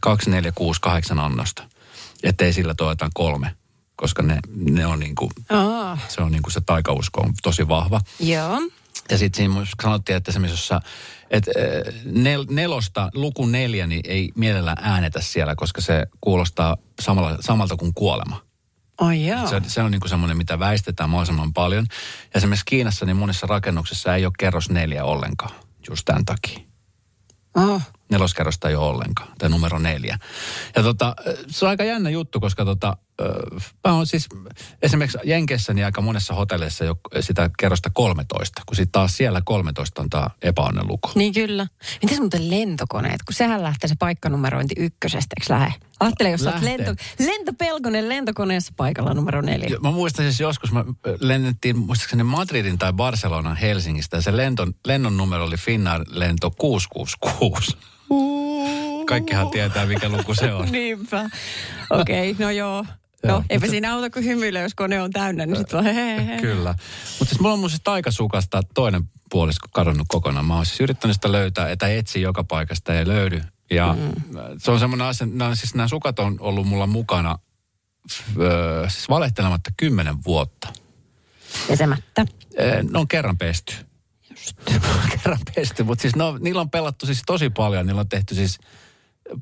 Kaksi, 0.00 0.30
neljä, 0.30 0.52
kuusi, 0.54 0.80
kahdeksan 0.80 1.18
annosta. 1.18 1.62
Ettei 2.22 2.52
sillä 2.52 2.74
toivotaan 2.74 3.10
kolme, 3.14 3.54
koska 3.96 4.22
ne, 4.22 4.38
ne 4.56 4.86
on 4.86 5.00
niin 5.00 5.14
kuin, 5.14 5.30
Aa, 5.50 5.98
se 6.08 6.22
on 6.22 6.32
niin 6.32 6.42
kuin 6.42 6.52
se 6.52 6.60
taikausko 6.60 7.20
on 7.20 7.32
tosi 7.42 7.68
vahva. 7.68 8.00
joo. 8.20 8.60
Ja 9.12 9.18
sitten 9.18 9.36
siinä 9.36 9.66
sanottiin, 9.82 10.16
että 10.16 10.30
esimerkiksi 10.30 10.54
jossa, 10.54 10.80
että 11.30 11.50
äh, 11.58 11.94
nel, 12.04 12.46
nelosta, 12.50 13.10
luku 13.14 13.46
neljä, 13.46 13.86
niin 13.86 14.00
ei 14.04 14.32
mielellään 14.34 14.78
äänetä 14.80 15.20
siellä, 15.20 15.54
koska 15.54 15.80
se 15.80 16.06
kuulostaa 16.20 16.76
samalla, 17.00 17.36
samalta 17.40 17.76
kuin 17.76 17.94
kuolema. 17.94 18.42
Ai 18.98 19.26
joo. 19.26 19.46
Se, 19.46 19.60
se 19.66 19.82
on 19.82 19.90
niin 19.90 20.00
kuin 20.00 20.08
semmoinen, 20.08 20.36
mitä 20.36 20.58
väistetään 20.58 21.10
mahdollisimman 21.10 21.52
paljon. 21.52 21.86
Ja 22.22 22.38
esimerkiksi 22.38 22.64
Kiinassa 22.66 23.06
niin 23.06 23.16
monissa 23.16 23.46
rakennuksissa 23.46 24.14
ei 24.14 24.26
ole 24.26 24.32
kerros 24.38 24.70
neljä 24.70 25.04
ollenkaan, 25.04 25.54
just 25.88 26.04
tämän 26.04 26.24
takia. 26.24 26.58
Oh. 27.56 27.82
Neloskerrosta 28.10 28.68
ei 28.68 28.76
ole 28.76 28.86
ollenkaan, 28.88 29.28
tai 29.38 29.48
numero 29.48 29.78
neljä. 29.78 30.18
Ja 30.76 30.82
tota, 30.82 31.16
se 31.46 31.64
on 31.64 31.68
aika 31.68 31.84
jännä 31.84 32.10
juttu, 32.10 32.40
koska 32.40 32.64
tota, 32.64 32.96
ö, 33.22 33.60
mä 33.88 33.94
oon 33.94 34.06
siis 34.06 34.28
esimerkiksi 34.82 35.18
Jenkessä 35.24 35.74
niin 35.74 35.84
aika 35.84 36.00
monessa 36.00 36.34
hotellissa 36.34 36.84
jo 36.84 36.96
sitä 37.20 37.50
kerrosta 37.58 37.90
13, 37.92 38.62
kun 38.66 38.76
sitten 38.76 38.92
taas 38.92 39.16
siellä 39.16 39.42
13 39.44 40.02
on 40.02 40.10
tämä 40.10 40.26
epäonnen 40.42 40.88
luku. 40.88 41.10
Niin 41.14 41.32
kyllä. 41.32 41.66
Mitäs 42.02 42.18
muuten 42.18 42.50
lentokoneet, 42.50 43.22
kun 43.22 43.34
sehän 43.34 43.62
lähtee 43.62 43.88
se 43.88 43.94
paikkanumerointi 43.98 44.74
ykkösestä, 44.78 45.34
eikö 45.40 45.54
lähe? 45.54 45.72
Ajattele, 46.00 46.30
jos 46.30 46.42
Lähtee. 46.42 46.78
lento, 46.78 46.94
lentopelkonen 47.18 48.08
lentokoneessa 48.08 48.72
paikalla 48.76 49.14
numero 49.14 49.40
neljä. 49.40 49.78
Mä 49.82 49.90
muistan 49.90 50.24
siis 50.24 50.40
joskus, 50.40 50.72
mä 50.72 50.84
ö, 51.06 51.16
lennettiin 51.20 51.78
muistaakseni 51.78 52.22
Madridin 52.22 52.78
tai 52.78 52.92
Barcelonan 52.92 53.56
Helsingistä 53.56 54.16
ja 54.16 54.22
se 54.22 54.36
lenton, 54.36 54.74
lennon 54.86 55.16
numero 55.16 55.44
oli 55.44 55.56
Finnair 55.56 56.04
lento 56.08 56.50
666. 56.50 57.76
Kaikkihan 59.06 59.50
tietää, 59.50 59.86
mikä 59.86 60.08
luku 60.08 60.34
se 60.34 60.52
on. 60.52 60.68
Niinpä. 60.72 61.30
Okei, 61.90 62.30
okay, 62.30 62.46
no 62.46 62.50
joo. 62.50 62.84
No, 63.22 63.28
Joo. 63.28 63.44
eipä 63.50 63.66
siinä 63.66 63.94
auta 63.94 64.10
kuin 64.10 64.24
hymyillä, 64.24 64.60
jos 64.60 64.74
kone 64.74 65.02
on 65.02 65.10
täynnä, 65.10 65.46
niin 65.46 65.56
sitten 65.56 65.82
vaan 65.84 65.94
he, 65.94 66.16
he, 66.16 66.26
he. 66.26 66.40
Kyllä. 66.40 66.74
Mutta 67.18 67.24
siis 67.24 67.40
mulla 67.40 67.52
on 67.52 67.60
mun 67.60 67.70
siis 67.70 67.82
taikasukasta 67.84 68.62
toinen 68.74 69.02
puolisko 69.30 69.68
kadonnut 69.72 70.06
kokonaan. 70.08 70.46
Mä 70.46 70.54
oon 70.56 70.66
siis 70.66 70.80
yrittänyt 70.80 71.16
sitä 71.16 71.32
löytää, 71.32 71.76
tai 71.76 71.96
etsiä 71.96 72.22
joka 72.22 72.44
paikasta 72.44 72.94
ei 72.94 73.06
löydy. 73.06 73.42
Ja 73.70 73.96
mm. 73.98 74.38
se 74.58 74.70
on 74.70 74.78
semmoinen 74.80 75.06
asia, 75.06 75.26
nämä, 75.26 75.54
siis 75.54 75.74
nämä 75.74 75.88
sukat 75.88 76.18
on 76.18 76.36
ollut 76.40 76.66
mulla 76.66 76.86
mukana 76.86 77.38
öö, 78.40 78.88
siis 78.88 79.08
valehtelematta 79.08 79.70
kymmenen 79.76 80.24
vuotta. 80.24 80.68
Pesemättä. 81.68 82.26
Ee, 82.56 82.82
Ne 82.82 82.98
on 82.98 83.08
kerran 83.08 83.38
pesty. 83.38 83.74
Just. 84.30 84.56
kerran 85.16 85.38
pesty, 85.54 85.82
mutta 85.82 86.02
siis 86.02 86.16
ne 86.16 86.24
on, 86.24 86.38
niillä 86.42 86.60
on 86.60 86.70
pelattu 86.70 87.06
siis 87.06 87.22
tosi 87.26 87.50
paljon. 87.50 87.86
Niillä 87.86 88.00
on 88.00 88.08
tehty 88.08 88.34
siis 88.34 88.58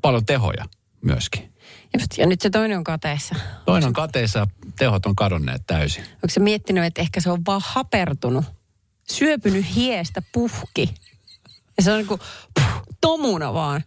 paljon 0.01 0.25
tehoja 0.25 0.65
myöskin. 1.01 1.50
Just, 1.99 2.17
ja 2.17 2.27
nyt 2.27 2.41
se 2.41 2.49
toinen 2.49 2.77
on 2.77 2.83
kateessa. 2.83 3.35
Toinen 3.65 3.87
on 3.87 3.93
kateissa 3.93 4.39
ja 4.39 4.47
tehot 4.79 5.05
on 5.05 5.15
kadonneet 5.15 5.61
täysin. 5.67 6.03
Onko 6.03 6.27
se 6.29 6.39
miettinyt, 6.39 6.83
että 6.83 7.01
ehkä 7.01 7.19
se 7.19 7.31
on 7.31 7.41
vaan 7.47 7.61
hapertunut, 7.65 8.45
syöpynyt 9.11 9.75
hiestä 9.75 10.21
puhki. 10.31 10.93
Ja 11.77 11.83
se 11.83 11.91
on 11.91 11.97
niin 11.97 12.07
kuin 12.07 12.21
puh, 12.53 12.83
tomuna 13.01 13.53
vaan. 13.53 13.83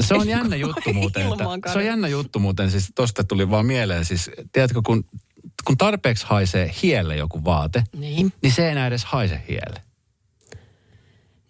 Se 0.00 0.14
on 0.14 0.28
jännä 0.28 0.56
juttu 0.56 0.92
muuten. 0.94 1.22
Että, 1.32 1.72
se 1.72 1.78
on 1.78 1.84
jännä 1.86 2.08
juttu 2.08 2.38
muuten, 2.38 2.70
siis 2.70 2.92
tosta 2.94 3.24
tuli 3.24 3.50
vaan 3.50 3.66
mieleen. 3.66 4.04
Siis, 4.04 4.30
tiedätkö, 4.52 4.80
kun, 4.86 5.04
kun 5.64 5.76
tarpeeksi 5.76 6.26
haisee 6.28 6.74
hielle 6.82 7.16
joku 7.16 7.44
vaate, 7.44 7.84
Niin. 7.96 8.32
niin 8.42 8.52
se 8.52 8.64
ei 8.64 8.70
enää 8.72 8.86
edes 8.86 9.04
haise 9.04 9.42
hielle. 9.48 9.80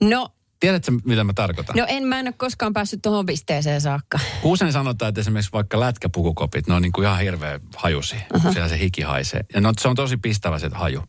No, 0.00 0.28
Tiedätkö, 0.60 0.92
mitä 1.04 1.24
mä 1.24 1.32
tarkoitan? 1.32 1.76
no 1.76 1.86
en, 1.88 2.04
mä 2.04 2.20
en 2.20 2.26
ole 2.26 2.34
koskaan 2.36 2.72
päässyt 2.72 3.02
tuohon 3.02 3.26
pisteeseen 3.26 3.80
saakka. 3.80 4.18
Kun 4.42 4.52
usein 4.52 4.72
sanotaan, 4.72 5.08
että 5.08 5.20
esimerkiksi 5.20 5.52
vaikka 5.52 5.80
lätkäpukukopit, 5.80 6.66
ne 6.66 6.74
on 6.74 6.82
niin 6.82 6.92
kuin 6.92 7.04
ihan 7.04 7.20
hirveä 7.20 7.60
hajusi. 7.76 8.16
Uh-huh. 8.34 8.52
Siellä 8.52 8.68
se 8.68 8.78
hiki 8.78 9.02
haisee. 9.02 9.44
Ja 9.54 9.60
no, 9.60 9.72
se 9.80 9.88
on 9.88 9.96
tosi 9.96 10.16
pistävä 10.16 10.58
se 10.58 10.70
haju. 10.72 11.02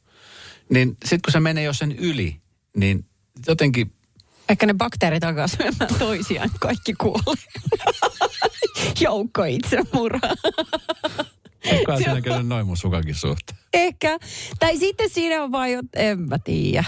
Niin 0.69 0.89
sitten 0.89 1.21
kun 1.21 1.31
se 1.31 1.39
menee 1.39 1.63
jo 1.63 1.73
sen 1.73 1.91
yli, 1.91 2.41
niin 2.77 3.05
jotenkin 3.47 3.93
Ehkä 4.49 4.65
ne 4.65 4.73
bakteerit 4.73 5.23
alkaa 5.23 5.47
syömään 5.47 5.95
toisiaan, 5.99 6.49
kaikki 6.59 6.93
kuolee. 6.93 7.45
Joukko 9.01 9.43
itsemurhaa. 9.43 10.35
Kukaan 11.69 11.97
siinä 11.97 12.21
käynyt 12.27 12.47
noin 12.47 12.67
mun 12.67 12.77
sukankin 12.77 13.15
suhteen. 13.15 13.59
Ehkä. 13.73 14.17
Tai 14.59 14.77
sitten 14.77 15.09
siinä 15.09 15.43
on 15.43 15.51
vaan 15.51 15.71
jo, 15.71 15.81
en 15.95 16.19
mä 16.19 16.39
tiedä. 16.39 16.83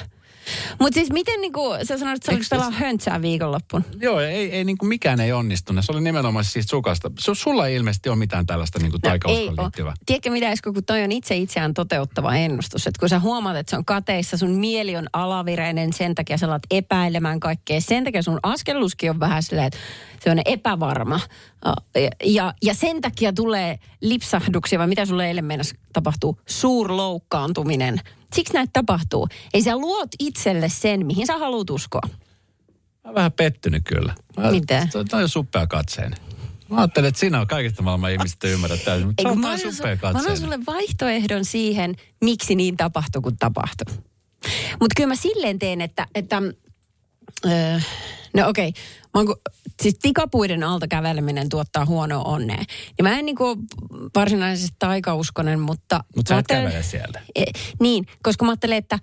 Mutta 0.80 0.96
siis 0.96 1.12
miten 1.12 1.42
niinku, 1.42 1.62
sä 1.84 1.98
sanoit, 1.98 2.16
että 2.16 2.32
sä 2.32 2.36
olit 2.36 2.50
pelaa 2.50 2.72
höntsää 2.72 3.22
viikonloppuun. 3.22 3.86
Joo, 4.00 4.20
ei, 4.20 4.52
ei 4.52 4.64
niin 4.64 4.78
kuin 4.78 4.90
mikään 4.90 5.20
ei 5.20 5.32
onnistunut. 5.32 5.86
Se 5.86 5.92
oli 5.92 6.02
nimenomaan 6.02 6.46
siitä 6.46 6.70
sukasta. 6.70 7.12
Su, 7.20 7.36
sulla 7.36 7.68
ei 7.68 7.76
ilmeisesti 7.76 8.10
ole 8.10 8.18
mitään 8.18 8.46
tällaista 8.46 8.80
niin 8.80 8.92
kuin 8.92 9.00
No, 9.04 9.10
taikauskoon 9.10 9.60
oo. 9.60 9.64
liittyvää. 9.64 9.94
Tiedätkö 10.06 10.30
mitä, 10.30 10.50
Esko, 10.52 10.74
kun 10.74 10.86
toi 10.86 11.04
on 11.04 11.12
itse 11.12 11.36
itseään 11.36 11.74
toteuttava 11.74 12.36
ennustus. 12.36 12.88
Että 12.88 13.00
kun 13.00 13.10
sä 13.10 13.20
huomaat, 13.20 13.58
että 13.58 13.70
se 13.70 13.78
on 13.78 13.86
kateissa, 13.86 14.38
sun 14.38 14.52
mieli 14.52 14.96
on 14.96 15.08
alavireinen, 15.14 15.94
sen 15.94 16.16
takia 16.16 16.38
sä 16.38 16.46
alat 16.48 16.64
epäilemään 16.72 17.40
kaikkea. 17.40 17.82
Sen 17.82 18.04
takia 18.04 18.22
sun 18.22 18.40
askelluskin 18.44 19.10
on 19.10 19.20
vähän 19.20 19.44
silleen, 19.44 19.68
että 19.68 19.80
se 20.24 20.32
on 20.32 20.40
epävarma. 20.46 21.20
Ja, 21.96 22.10
ja, 22.24 22.54
ja 22.64 22.74
sen 22.74 23.02
takia 23.02 23.34
tulee 23.34 23.80
lipsahduksia, 24.02 24.80
vai 24.80 24.88
mitä 24.88 25.06
sulle 25.06 25.28
eilen 25.28 25.46
mennessä 25.46 25.76
tapahtuu? 25.94 26.38
Suurloukkaantuminen. 26.46 28.02
Siksi 28.34 28.54
näitä 28.54 28.70
tapahtuu. 28.74 29.28
Ei 29.54 29.62
sä 29.62 29.76
luot 29.78 30.10
itselle 30.20 30.70
sen, 30.70 31.06
mihin 31.06 31.28
sä 31.28 31.38
haluat 31.38 31.70
uskoa. 31.70 32.02
Mä 32.08 33.10
oon 33.10 33.16
vähän 33.16 33.32
pettynyt 33.32 33.84
kyllä. 33.86 34.14
Mä, 34.38 34.52
Mitä? 34.52 34.88
Toi, 34.92 35.06
toi 35.06 35.24
on 35.24 35.30
suppea 35.30 35.68
katseinen. 35.68 36.20
Mä 36.70 36.78
ajattelin, 36.78 37.08
että 37.08 37.20
sinä 37.20 37.40
on 37.42 37.48
kaikista 37.48 37.84
maailman 37.84 38.12
ihmisistä 38.12 38.48
ymmärrät 38.48 38.84
täysin, 38.86 39.08
mutta 39.08 39.22
Ei, 39.22 39.24
se 39.24 39.30
kun 39.30 39.46
on 39.46 39.52
mä, 39.52 39.58
suppea 39.58 39.96
su- 39.96 40.14
mä 40.14 40.20
annan 40.20 40.38
sulle 40.38 40.60
vaihtoehdon 40.68 41.46
siihen, 41.46 41.96
miksi 42.24 42.56
niin 42.56 42.78
tapahtui, 42.78 43.22
kun 43.22 43.38
tapahtui. 43.38 43.96
Mutta 44.80 44.94
kyllä 44.96 45.08
mä 45.08 45.16
silleen 45.16 45.60
teen, 45.60 45.82
että, 45.82 46.08
että 46.16 46.42
öö, 47.46 47.80
no 48.34 48.50
okei, 48.50 48.74
okay. 49.14 49.36
siis 49.82 49.96
tikapuiden 50.02 50.64
alta 50.64 50.88
käveleminen 50.88 51.50
tuottaa 51.50 51.86
huonoa 51.86 52.24
onnea. 52.24 52.64
Ja 52.98 53.04
mä 53.04 53.20
en 53.20 53.26
niinku 53.26 53.58
varsinaisesti 54.16 54.76
taikauskonen, 54.80 55.60
mutta... 55.60 56.04
Mutta 56.16 56.30
sä 56.30 56.40
et 56.40 56.48
kävele 56.48 56.84
sieltä. 56.84 57.22
E, 57.36 57.44
niin, 57.80 58.06
koska 58.24 58.46
mä 58.46 58.52
ajattelen, 58.52 58.78
että 58.78 59.00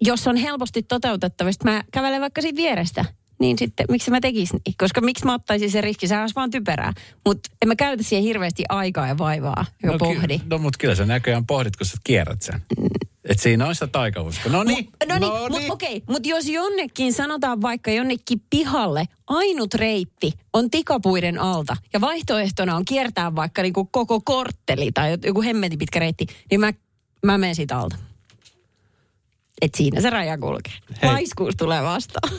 jos 0.00 0.26
on 0.26 0.36
helposti 0.36 0.82
toteutettavista, 0.82 1.64
mä 1.64 1.84
kävelen 1.92 2.20
vaikka 2.20 2.42
siitä 2.42 2.56
vierestä. 2.56 3.04
Niin 3.38 3.58
sitten, 3.58 3.86
miksi 3.90 4.10
mä 4.10 4.20
tekisin 4.20 4.60
niin? 4.66 4.74
Koska 4.78 5.00
miksi 5.00 5.24
mä 5.24 5.34
ottaisin 5.34 5.70
sen 5.70 5.84
riski? 5.84 6.08
Sehän 6.08 6.22
olisi 6.22 6.34
vaan 6.34 6.50
typerää. 6.50 6.92
Mutta 7.24 7.50
en 7.62 7.68
mä 7.68 7.76
käytä 7.76 8.02
siihen 8.02 8.24
hirveästi 8.24 8.64
aikaa 8.68 9.08
ja 9.08 9.18
vaivaa, 9.18 9.64
ja 9.82 9.92
no, 9.92 9.98
pohdi. 9.98 10.38
Ky- 10.38 10.44
no 10.50 10.58
mutta 10.58 10.78
kyllä 10.78 10.94
sä 10.94 11.06
näköjään 11.06 11.46
pohdit, 11.46 11.76
kun 11.76 11.86
sä 11.86 11.96
kierrät 12.04 12.42
sen. 12.42 12.62
Että 13.28 13.42
siinä 13.42 13.66
on 13.66 13.74
sitä 13.74 13.86
taikauskoa. 13.86 14.52
No 14.52 14.64
niin, 14.64 14.88
No 15.08 15.18
niin, 15.18 15.32
mutta 15.50 15.72
okei, 15.72 16.02
mutta 16.08 16.28
jos 16.28 16.48
jonnekin, 16.48 17.12
sanotaan 17.12 17.62
vaikka 17.62 17.90
jonnekin 17.90 18.42
pihalle, 18.50 19.04
ainut 19.26 19.74
reitti 19.74 20.32
on 20.52 20.70
tikapuiden 20.70 21.38
alta 21.40 21.76
ja 21.92 22.00
vaihtoehtona 22.00 22.76
on 22.76 22.84
kiertää 22.84 23.34
vaikka 23.34 23.62
niinku 23.62 23.84
koko 23.84 24.20
kortteli 24.20 24.92
tai 24.92 25.18
joku 25.24 25.42
hemmetin 25.42 25.78
pitkä 25.78 25.98
reitti, 25.98 26.26
niin 26.50 26.60
mä, 26.60 26.72
mä 27.22 27.38
menen 27.38 27.54
siitä 27.54 27.78
alta. 27.78 27.96
Et 29.62 29.74
siinä 29.74 30.00
se 30.00 30.10
raja 30.10 30.38
kulkee. 30.38 30.72
Hei. 31.02 31.10
Laiskuus 31.10 31.56
tulee 31.56 31.82
vastaan. 31.82 32.38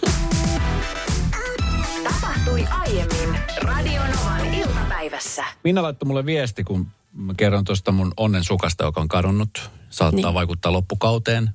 Tapahtui 2.03 2.65
aiemmin 2.69 3.39
Radionovan 3.61 4.53
iltapäivässä. 4.53 5.45
Minna 5.63 5.81
laittoi 5.83 6.07
mulle 6.07 6.25
viesti, 6.25 6.63
kun 6.63 6.87
mä 7.13 7.33
kerron 7.37 7.65
tuosta 7.65 7.91
mun 7.91 8.13
onnen 8.17 8.43
sukasta, 8.43 8.83
joka 8.83 9.01
on 9.01 9.07
kadonnut. 9.07 9.69
Saattaa 9.89 10.21
Niin. 10.25 10.33
vaikuttaa 10.33 10.71
loppukauteen. 10.71 11.49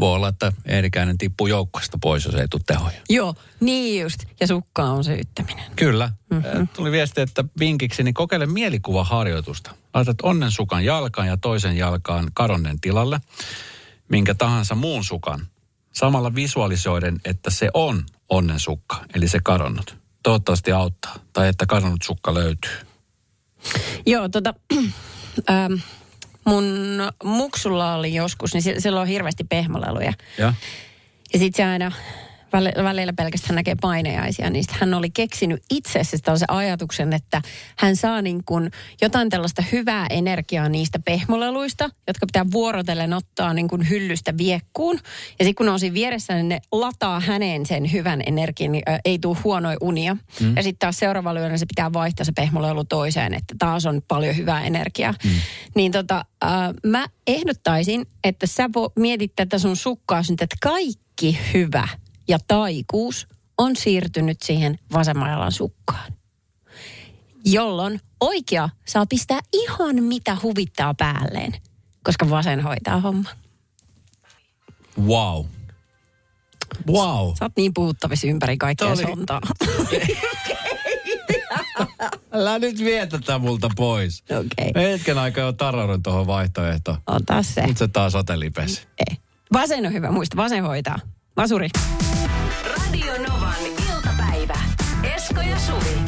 Voi 0.00 0.14
olla, 0.14 0.28
että 0.28 0.52
Eerikäinen 0.66 1.18
tippuu 1.18 1.46
joukkoista 1.46 1.98
pois, 2.02 2.24
jos 2.24 2.34
ei 2.34 2.48
tule 2.48 2.62
tehoja. 2.66 2.96
Joo, 3.08 3.34
niin 3.60 4.02
just. 4.02 4.24
Ja 4.40 4.46
sukka 4.46 4.82
on 4.82 5.04
syyttäminen. 5.04 5.64
Kyllä. 5.76 6.12
Mm-hmm. 6.30 6.68
Tuli 6.68 6.92
viesti, 6.92 7.20
että 7.20 7.44
vinkiksi, 7.58 8.02
niin 8.02 8.14
kokeile 8.14 8.46
mielikuvaharjoitusta. 8.46 9.74
Laitat 9.94 10.16
onnen 10.22 10.50
sukan 10.50 10.84
jalkaan 10.84 11.28
ja 11.28 11.36
toisen 11.36 11.76
jalkaan 11.76 12.30
karonnen 12.34 12.80
tilalle, 12.80 13.20
minkä 14.08 14.34
tahansa 14.34 14.74
muun 14.74 15.04
sukan. 15.04 15.46
Samalla 15.92 16.34
visualisoiden, 16.34 17.20
että 17.24 17.50
se 17.50 17.70
on 17.74 18.04
onnen 18.28 18.60
sukka, 18.60 19.04
eli 19.14 19.28
se 19.28 19.38
kadonnut. 19.44 19.96
Toivottavasti 20.22 20.72
auttaa. 20.72 21.14
Tai 21.32 21.48
että 21.48 21.66
kadonnut 21.66 22.02
sukka 22.04 22.34
löytyy. 22.34 22.72
Joo, 24.06 24.28
tota, 24.28 24.54
ähm, 25.50 25.72
mun 26.46 26.64
muksulla 27.24 27.94
oli 27.94 28.14
joskus, 28.14 28.52
niin 28.54 28.80
sillä 28.82 29.00
on 29.00 29.06
hirveästi 29.06 29.44
pehmoleluja. 29.44 30.12
Ja? 30.38 30.54
Ja 31.32 31.38
sitten 31.38 31.56
se 31.56 31.70
aina 31.70 31.92
välillä 32.64 33.12
pelkästään 33.12 33.54
näkee 33.54 33.74
painejaisia, 33.80 34.50
niin 34.50 34.64
hän 34.70 34.94
oli 34.94 35.10
keksinyt 35.10 35.62
itse 35.70 36.00
asiassa 36.00 36.24
tällaisen 36.24 36.50
ajatuksen, 36.50 37.12
että 37.12 37.42
hän 37.76 37.96
saa 37.96 38.22
niin 38.22 38.44
kuin 38.44 38.70
jotain 39.02 39.30
tällaista 39.30 39.64
hyvää 39.72 40.06
energiaa 40.10 40.68
niistä 40.68 40.98
pehmoleluista, 40.98 41.90
jotka 42.06 42.26
pitää 42.26 42.44
vuorotellen 42.52 43.12
ottaa 43.12 43.54
niin 43.54 43.68
kuin 43.68 43.90
hyllystä 43.90 44.38
viekkuun. 44.38 44.98
Ja 45.38 45.44
sitten 45.44 45.54
kun 45.54 45.68
on 45.68 45.80
siinä 45.80 45.94
vieressä, 45.94 46.34
niin 46.34 46.48
ne 46.48 46.60
lataa 46.72 47.20
häneen 47.20 47.66
sen 47.66 47.92
hyvän 47.92 48.22
energian, 48.26 48.72
niin 48.72 48.82
ei 49.04 49.18
tule 49.18 49.36
huonoja 49.44 49.76
unia. 49.80 50.16
Mm. 50.40 50.56
Ja 50.56 50.62
sitten 50.62 50.78
taas 50.78 50.96
seuraavalla 50.96 51.40
yöllä 51.40 51.58
se 51.58 51.66
pitää 51.66 51.92
vaihtaa 51.92 52.24
se 52.24 52.32
pehmolelu 52.32 52.84
toiseen, 52.84 53.34
että 53.34 53.54
taas 53.58 53.86
on 53.86 54.02
paljon 54.08 54.36
hyvää 54.36 54.64
energiaa. 54.64 55.14
Mm. 55.24 55.30
Niin 55.74 55.92
tota, 55.92 56.24
äh, 56.44 56.50
mä 56.86 57.06
ehdottaisin, 57.26 58.06
että 58.24 58.46
sä 58.46 58.70
vo, 58.74 58.92
mietit 58.96 59.32
tätä 59.36 59.58
sun 59.58 59.76
sukkaa 59.76 60.22
nyt, 60.30 60.42
että 60.42 60.56
kaikki 60.62 61.38
hyvä 61.54 61.88
ja 62.28 62.38
taikuus 62.48 63.28
on 63.58 63.76
siirtynyt 63.76 64.42
siihen 64.42 64.78
vasemman 64.92 65.30
jalan 65.30 65.52
sukkaan. 65.52 66.12
Jolloin 67.44 68.00
oikea 68.20 68.68
saa 68.86 69.06
pistää 69.06 69.40
ihan 69.52 70.02
mitä 70.04 70.36
huvittaa 70.42 70.94
päälleen, 70.94 71.52
koska 72.04 72.30
vasen 72.30 72.60
hoitaa 72.62 73.00
homma. 73.00 73.28
Wow. 75.06 75.44
Wow. 76.92 77.34
Sä 77.38 77.44
oot 77.44 77.52
niin 77.56 77.74
puhuttavissa 77.74 78.26
ympäri 78.26 78.56
kaikkea 78.56 78.88
oli- 78.88 79.02
sontaa. 79.02 79.40
Älä 82.32 82.58
nyt 82.58 82.78
vie 82.78 83.06
tätä 83.06 83.38
multa 83.38 83.68
pois. 83.76 84.22
Okei, 84.30 84.72
Mä 84.74 84.80
Hetken 84.80 85.18
aikaa 85.18 85.44
jo 85.44 85.52
tarraudun 85.52 86.02
tuohon 86.02 86.26
vaihtoehtoon. 86.26 86.98
ota 87.06 87.42
se. 87.42 87.66
Nyt 87.66 87.76
se 87.78 87.88
taas 87.88 88.14
otelipesi. 88.14 88.86
Ei. 89.10 89.16
Vasen 89.52 89.86
on 89.86 89.92
hyvä, 89.92 90.10
muista, 90.10 90.36
vasen 90.36 90.64
hoitaa. 90.64 90.98
Vasuri. 91.36 91.68
Suvi. 95.66 95.98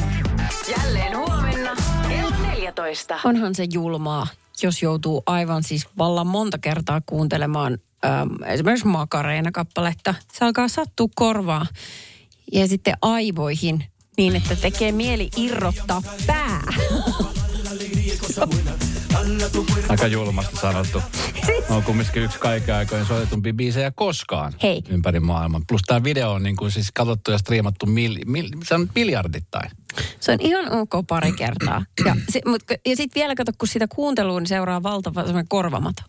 Jälleen 0.71 1.17
huomenna 1.17 1.75
kello 2.07 2.35
14. 2.51 3.19
Onhan 3.23 3.55
se 3.55 3.67
julmaa, 3.73 4.27
jos 4.63 4.81
joutuu 4.81 5.23
aivan 5.25 5.63
siis 5.63 5.87
vallan 5.97 6.27
monta 6.27 6.57
kertaa 6.57 7.01
kuuntelemaan 7.05 7.77
äm, 8.05 8.43
esimerkiksi 8.45 8.87
Makareena-kappaletta. 8.87 10.15
Se 10.33 10.45
alkaa 10.45 10.67
sattua 10.67 11.07
korvaa 11.15 11.65
ja 12.51 12.67
sitten 12.67 12.93
aivoihin 13.01 13.83
niin, 14.17 14.35
että 14.35 14.55
tekee 14.55 14.91
mieli 14.91 15.29
irrottaa 15.37 16.01
pää. 16.27 16.63
Aika 19.89 20.07
julmasti 20.07 20.55
sanottu. 20.55 21.01
On 21.69 21.83
kumminkin 21.83 22.23
yksi 22.23 22.39
kaiken 22.39 22.75
aikojen 22.75 23.05
soitetumpi 23.05 23.53
biisejä 23.53 23.91
koskaan 23.95 24.53
Hei. 24.63 24.81
ympäri 24.89 25.19
maailman. 25.19 25.63
Plus 25.67 25.81
tämä 25.87 26.03
video 26.03 26.31
on 26.31 26.43
niin 26.43 26.55
kuin 26.55 26.71
siis 26.71 26.91
katsottu 26.91 27.31
ja 27.31 27.37
striimattu 27.37 27.85
mil, 27.85 28.19
mil, 28.25 28.49
se 28.63 28.75
on 28.75 28.89
miljardittain. 28.95 29.71
Se 30.19 30.31
on 30.31 30.37
ihan 30.41 30.71
ok 30.71 31.07
pari 31.07 31.31
kertaa. 31.31 31.85
Ja, 32.05 32.15
mut, 32.51 32.63
ja 32.69 32.95
sitten 32.95 33.21
vielä 33.21 33.35
kato, 33.35 33.51
kun 33.57 33.67
sitä 33.67 33.87
kuunteluun 33.87 34.47
seuraa 34.47 34.83
valtava 34.83 35.23
korvamato. 35.47 36.01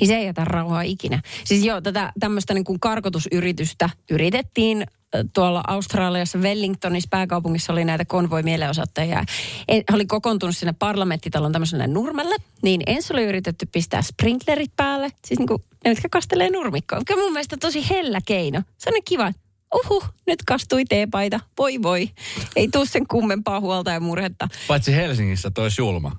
Niin 0.00 0.08
se 0.08 0.16
ei 0.16 0.26
jätä 0.26 0.44
rauhaa 0.44 0.82
ikinä. 0.82 1.22
Siis 1.44 1.64
joo, 1.64 1.80
tätä 1.80 2.12
tämmöistä 2.20 2.54
niin 2.54 2.64
kuin 2.64 2.80
karkotusyritystä 2.80 3.90
yritettiin 4.10 4.86
tuolla 5.34 5.62
Australiassa, 5.66 6.38
Wellingtonissa, 6.38 7.08
pääkaupungissa 7.10 7.72
oli 7.72 7.84
näitä 7.84 8.04
konvoi-mielenosoittajia. 8.04 9.24
He 9.68 9.84
oli 9.92 10.06
kokoontunut 10.06 10.56
sinne 10.56 10.72
parlamenttitalon 10.72 11.52
tämmöiselle 11.52 11.86
nurmelle, 11.86 12.36
niin 12.62 12.82
ensin 12.86 13.16
oli 13.16 13.24
yritetty 13.24 13.66
pistää 13.66 14.02
sprinklerit 14.02 14.72
päälle, 14.76 15.10
siis 15.24 15.38
niin 15.38 15.48
kuin 15.48 15.62
ne, 15.84 15.90
mitkä 15.90 16.08
kastelee 16.10 16.50
nurmikkoa. 16.50 16.98
Mikä 16.98 17.16
mun 17.16 17.32
mielestä 17.32 17.56
tosi 17.56 17.90
hellä 17.90 18.20
keino. 18.26 18.62
Se 18.78 18.90
on 18.90 19.02
kiva, 19.04 19.26
että 19.26 19.42
uhu, 19.74 20.04
nyt 20.26 20.38
kastui 20.46 20.84
teepaita, 20.84 21.40
voi 21.58 21.82
voi. 21.82 22.10
Ei 22.56 22.68
tuu 22.68 22.86
sen 22.86 23.06
kummempaa 23.06 23.60
huolta 23.60 23.90
ja 23.90 24.00
murhetta. 24.00 24.48
Paitsi 24.68 24.94
Helsingissä 24.94 25.50
toi 25.50 25.68
julma. 25.78 26.16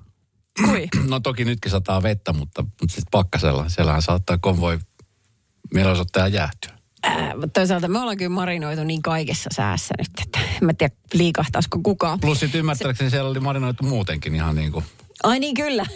Kui? 0.64 0.88
No 1.10 1.20
toki 1.20 1.44
nytkin 1.44 1.70
sataa 1.70 2.02
vettä, 2.02 2.32
mutta, 2.32 2.62
mutta 2.62 2.94
sitten 2.94 3.10
pakkasella. 3.10 3.68
Siellähän 3.68 4.02
saattaa 4.02 4.38
konvoi 4.38 4.78
mielenosoittaja 5.74 6.28
jäähtyä. 6.28 6.81
Mutta 7.40 7.60
toisaalta 7.60 7.88
me 7.88 7.98
ollaan 7.98 8.16
kyllä 8.16 8.28
marinoitu 8.28 8.84
niin 8.84 9.02
kaikessa 9.02 9.50
säässä 9.52 9.94
nyt, 9.98 10.10
että 10.26 10.38
en 10.38 10.66
mä 10.66 10.72
tiedä 10.74 10.94
liikahtaisiko 11.14 11.78
kukaan. 11.82 12.20
Plus 12.20 12.40
sitten 12.40 12.58
ymmärtääkseni 12.58 13.10
siellä 13.10 13.30
oli 13.30 13.40
marinoitu 13.40 13.84
muutenkin 13.84 14.34
ihan 14.34 14.56
niin 14.56 14.72
kuin. 14.72 14.84
Ai 15.22 15.38
niin 15.40 15.54
kyllä. 15.54 15.86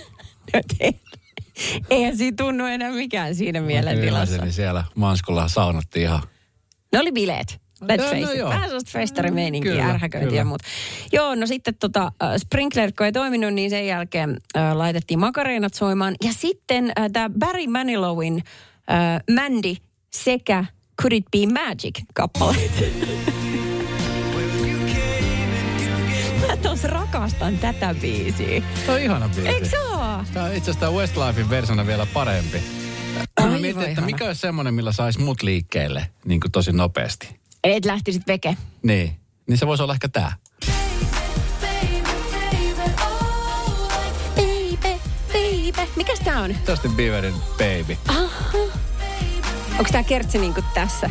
Eihän 1.90 2.16
siinä 2.16 2.34
tunnu 2.36 2.66
enää 2.66 2.90
mikään 2.90 3.34
siinä 3.34 3.60
mielentilassa. 3.60 4.42
Niin 4.42 4.52
siellä 4.52 4.84
Manskulla 4.94 5.48
saunattiin 5.48 6.02
ihan. 6.02 6.22
Ne 6.92 6.98
oli 7.00 7.12
bileet. 7.12 7.60
Let's 7.84 8.02
No, 8.02 8.04
face 8.04 8.20
no 8.20 8.30
it. 8.30 8.38
joo. 8.38 8.48
Vähän 8.50 8.68
sellaista 8.68 8.90
festarimeininkiä, 8.92 9.86
ärhäköintiä 9.88 10.38
ja 10.38 10.44
muuta. 10.44 10.64
Joo, 11.12 11.34
no 11.34 11.46
sitten 11.46 11.74
tota, 11.74 12.12
äh, 12.22 12.36
sprinkler, 12.38 12.92
kun 12.98 13.06
ei 13.06 13.12
toiminut, 13.12 13.54
niin 13.54 13.70
sen 13.70 13.86
jälkeen 13.86 14.36
äh, 14.56 14.76
laitettiin 14.76 15.20
makareenat 15.20 15.74
soimaan. 15.74 16.14
Ja 16.24 16.32
sitten 16.32 16.92
äh, 16.98 17.06
tämä 17.12 17.30
Barry 17.38 17.66
Manilowin 17.66 18.42
äh, 18.90 19.34
Mandy 19.34 19.74
sekä 20.12 20.64
Could 21.02 21.12
It 21.12 21.24
Be 21.30 21.60
Magic 21.60 22.00
kappale. 22.14 22.56
Mä 26.48 26.56
tos 26.56 26.84
rakastan 26.84 27.58
tätä 27.58 27.94
biisiä. 28.00 28.62
Se 28.86 28.92
on 28.92 29.00
ihana 29.00 29.28
biisi. 29.28 29.48
Eikö 29.48 29.68
se 29.68 29.78
oo? 29.80 30.24
Tämä 30.32 30.46
on 30.46 30.52
itse 30.52 30.70
asiassa 30.70 30.80
tämä 30.80 30.92
Westlifein 30.92 31.50
versiona 31.50 31.86
vielä 31.86 32.06
parempi. 32.06 32.58
Mä 33.14 33.24
Aivan 33.36 33.60
mietin, 33.60 33.78
että 33.80 33.90
ihana. 33.90 34.06
mikä 34.06 34.24
olisi 34.24 34.40
semmoinen, 34.40 34.74
millä 34.74 34.92
saisi 34.92 35.20
mut 35.20 35.42
liikkeelle 35.42 36.08
niin 36.24 36.40
kuin 36.40 36.52
tosi 36.52 36.72
nopeasti. 36.72 37.36
Et 37.64 37.84
lähtisit 37.84 38.26
veke. 38.26 38.56
Niin. 38.82 39.16
Niin 39.48 39.58
se 39.58 39.66
voisi 39.66 39.82
olla 39.82 39.92
ehkä 39.94 40.08
tämä. 40.08 40.32
Baby, 44.36 45.00
baby. 45.32 45.90
Mikäs 45.96 46.20
tää 46.24 46.40
on? 46.40 46.56
Justin 46.68 46.92
Bieberin 46.92 47.34
Baby. 47.58 47.96
Onko 49.78 49.90
tää 49.92 50.02
kertsi 50.02 50.38
niinku 50.38 50.62
tässä? 50.74 51.10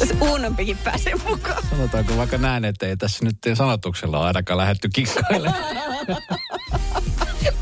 Jos 0.00 0.08
uunompikin 0.20 0.78
pääsee 0.78 1.14
mukaan. 1.28 1.62
Sanotaanko 1.70 2.16
vaikka 2.16 2.38
näin, 2.38 2.64
että 2.64 2.86
ei 2.86 2.96
tässä 2.96 3.24
nyt 3.24 3.36
sanotuksella 3.54 4.18
ole 4.18 4.26
ainakaan 4.26 4.58
lähetty 4.58 4.88
kikkailemaan. 4.88 5.64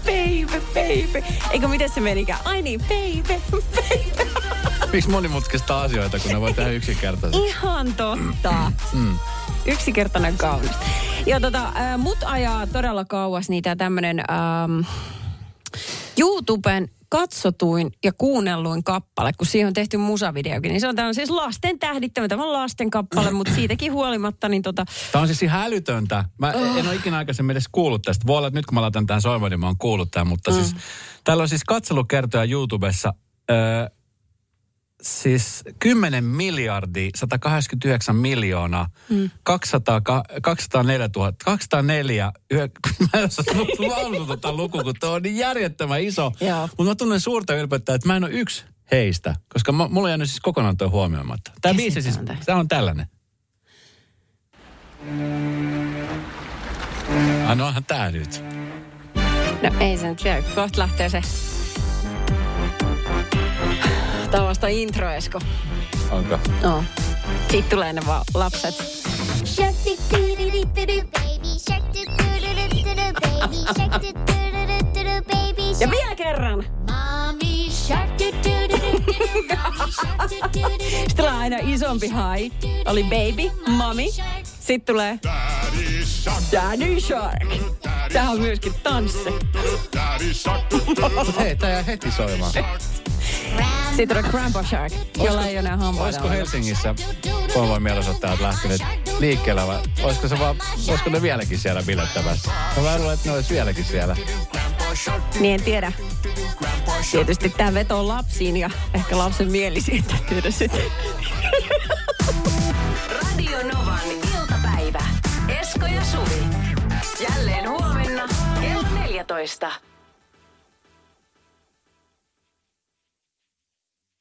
Baby, 0.04 0.60
baby. 0.74 1.26
Eikö 1.50 1.68
miten 1.68 1.88
se 1.90 2.00
menikään? 2.00 2.40
Ai 2.44 2.62
niin, 2.62 2.80
baby, 2.80 3.40
baby. 3.74 4.30
Miksi 4.92 5.10
monimutkaista 5.10 5.80
asioita, 5.80 6.18
kun 6.18 6.32
ne 6.32 6.40
voi 6.40 6.52
tehdä 6.54 6.70
yksinkertaisesti? 6.70 7.46
Ihan 7.48 7.94
totta. 7.94 8.72
Mm. 8.92 9.18
Yksikertainen 9.66 10.36
kaunis. 10.36 10.70
Ja 11.26 11.40
tota, 11.40 11.64
äh, 11.64 11.98
mut 11.98 12.18
ajaa 12.24 12.66
todella 12.66 13.04
kauas 13.04 13.48
niitä 13.48 13.76
tämmönen 13.76 14.18
ähm, 14.30 14.80
YouTuben 16.18 16.88
katsotuin 17.08 17.90
ja 18.04 18.12
kuunnelluin 18.12 18.84
kappale, 18.84 19.32
kun 19.32 19.46
siihen 19.46 19.66
on 19.66 19.74
tehty 19.74 19.96
musavideokin. 19.96 20.68
Niin 20.68 20.80
se 20.80 20.88
on 20.88 20.96
tämmöinen 20.96 21.14
siis 21.14 21.30
lasten 21.30 21.78
tähdittämä, 21.78 22.28
tämä 22.28 22.44
on 22.44 22.52
lasten 22.52 22.90
kappale, 22.90 23.30
mutta 23.30 23.54
siitäkin 23.54 23.92
huolimatta, 23.92 24.48
niin 24.48 24.62
tota, 24.62 24.84
Tämä 25.12 25.22
on 25.22 25.28
siis 25.28 25.42
ihan 25.42 25.62
älytöntä. 25.62 26.24
Mä 26.38 26.52
en 26.52 26.86
ole 26.86 26.94
ikinä 26.94 27.16
aikaisemmin 27.16 27.54
edes 27.54 27.68
kuullut 27.72 28.02
tästä. 28.02 28.26
Voi 28.26 28.36
olla, 28.36 28.48
että 28.48 28.58
nyt 28.58 28.66
kun 28.66 28.74
mä 28.74 28.82
laitan 28.82 29.06
tämän 29.06 29.22
soimaan, 29.22 29.50
niin 29.50 29.60
mä 29.60 29.66
oon 29.66 29.78
kuullut 29.78 30.10
tämän. 30.10 30.26
Mutta 30.26 30.52
siis 30.52 30.76
täällä 31.24 31.42
on 31.42 31.48
siis 31.48 31.64
katselukertoja 31.64 32.44
YouTubessa. 32.44 33.14
Öö, 33.50 33.86
siis 35.02 35.64
10 35.78 36.24
miljardia, 36.24 37.10
189 37.14 38.16
miljoonaa, 38.16 38.90
mm. 39.08 39.30
200, 39.42 40.00
204 40.42 41.08
000, 41.16 41.32
204, 41.44 42.32
yö, 42.52 42.68
mä 43.12 43.20
en 43.20 43.24
osaa 43.24 43.44
tota 44.26 44.52
luku, 44.56 44.82
kun 44.82 44.94
tuo 45.00 45.10
on 45.10 45.22
niin 45.22 45.36
järjettömän 45.36 46.02
iso. 46.02 46.32
Mutta 46.78 46.84
mä 46.84 46.94
tunnen 46.94 47.20
suurta 47.20 47.54
ylpeyttä, 47.54 47.94
että 47.94 48.08
mä 48.08 48.16
en 48.16 48.24
ole 48.24 48.32
yksi 48.32 48.64
heistä, 48.90 49.34
koska 49.52 49.72
mä, 49.72 49.88
mulla 49.88 50.06
on 50.06 50.10
jäänyt 50.10 50.28
siis 50.28 50.40
kokonaan 50.40 50.76
tuo 50.76 50.90
huomioimatta. 50.90 51.52
Tämä 51.60 51.74
biisi 51.74 52.02
siis, 52.02 52.20
tämä 52.46 52.58
on 52.58 52.68
tällainen. 52.68 53.06
Ah, 57.46 57.56
no 57.56 57.66
onhan 57.66 57.84
tää 57.84 58.10
nyt. 58.10 58.44
no 59.62 59.70
ei 59.80 59.98
se 59.98 60.08
nyt 60.08 60.24
vielä, 60.24 60.42
kohta 60.54 60.78
lähtee 60.78 61.08
se. 61.08 61.47
Tämä 64.30 64.42
on 64.42 64.48
vasta 64.48 64.68
intro, 64.68 65.10
Esko. 65.10 65.40
Onko? 66.10 66.38
No. 66.62 66.84
Sitten 67.40 67.70
tulee 67.70 67.92
ne 67.92 68.00
vaan 68.06 68.24
lapset. 68.34 68.74
Ja 75.80 75.90
vielä 75.90 76.14
kerran. 76.16 76.64
Sitten 80.28 81.16
tulee 81.16 81.32
aina 81.32 81.56
isompi 81.62 82.08
hai. 82.08 82.52
Oli 82.86 83.02
baby, 83.02 83.50
mommy. 83.66 84.02
Sitten 84.42 84.94
tulee 84.94 85.18
Daddy 86.52 87.00
Shark. 87.00 87.38
Tää 88.12 88.30
on 88.30 88.40
myöskin 88.40 88.74
tanssi. 88.82 89.30
Hei, 91.38 91.56
tää 91.56 91.70
jää 91.70 91.82
heti 91.82 92.10
soimaan. 92.12 92.52
Sitten 93.96 94.08
tulee 94.08 94.30
Grandpa 94.30 94.62
Shark, 94.62 94.92
jolla 95.16 95.46
ei 95.46 95.52
ole 95.52 95.58
enää 95.58 95.76
hampaita. 95.76 96.04
Olisiko 96.04 96.28
Helsingissä 96.28 96.94
konvoin 97.54 97.82
mielenosoittajat 97.82 98.40
lähteneet 98.40 98.80
liikkeelle 99.18 99.66
vai 99.66 99.78
olisiko, 100.02 100.28
se 100.28 100.38
vaan, 100.38 100.56
olisiko 100.88 101.10
ne 101.10 101.22
vieläkin 101.22 101.58
siellä 101.58 101.82
bilettämässä? 101.82 102.50
Mä 102.76 102.82
vähän 102.84 102.98
luulen, 103.00 103.14
että 103.14 103.28
ne 103.28 103.34
olisi 103.34 103.54
vieläkin 103.54 103.84
siellä. 103.84 104.16
Niin 105.40 105.54
en 105.54 105.62
tiedä. 105.62 105.92
Tietysti 107.10 107.50
tämä 107.50 107.74
vetoo 107.74 108.08
lapsiin 108.08 108.56
ja 108.56 108.70
ehkä 108.94 109.18
lapsen 109.18 109.52
mieli 109.52 109.80
siitä 109.80 110.14
tiedä 110.28 110.50
sitten. 110.50 110.82
Radio 113.22 113.58
Novan 113.62 114.00
iltapäivä. 114.10 115.02
Esko 115.60 115.86
ja 115.86 116.04
Suvi. 116.04 116.42
Jälleen 117.20 117.68
huomenna 117.68 118.28
kello 118.60 118.82
14. 118.94 119.70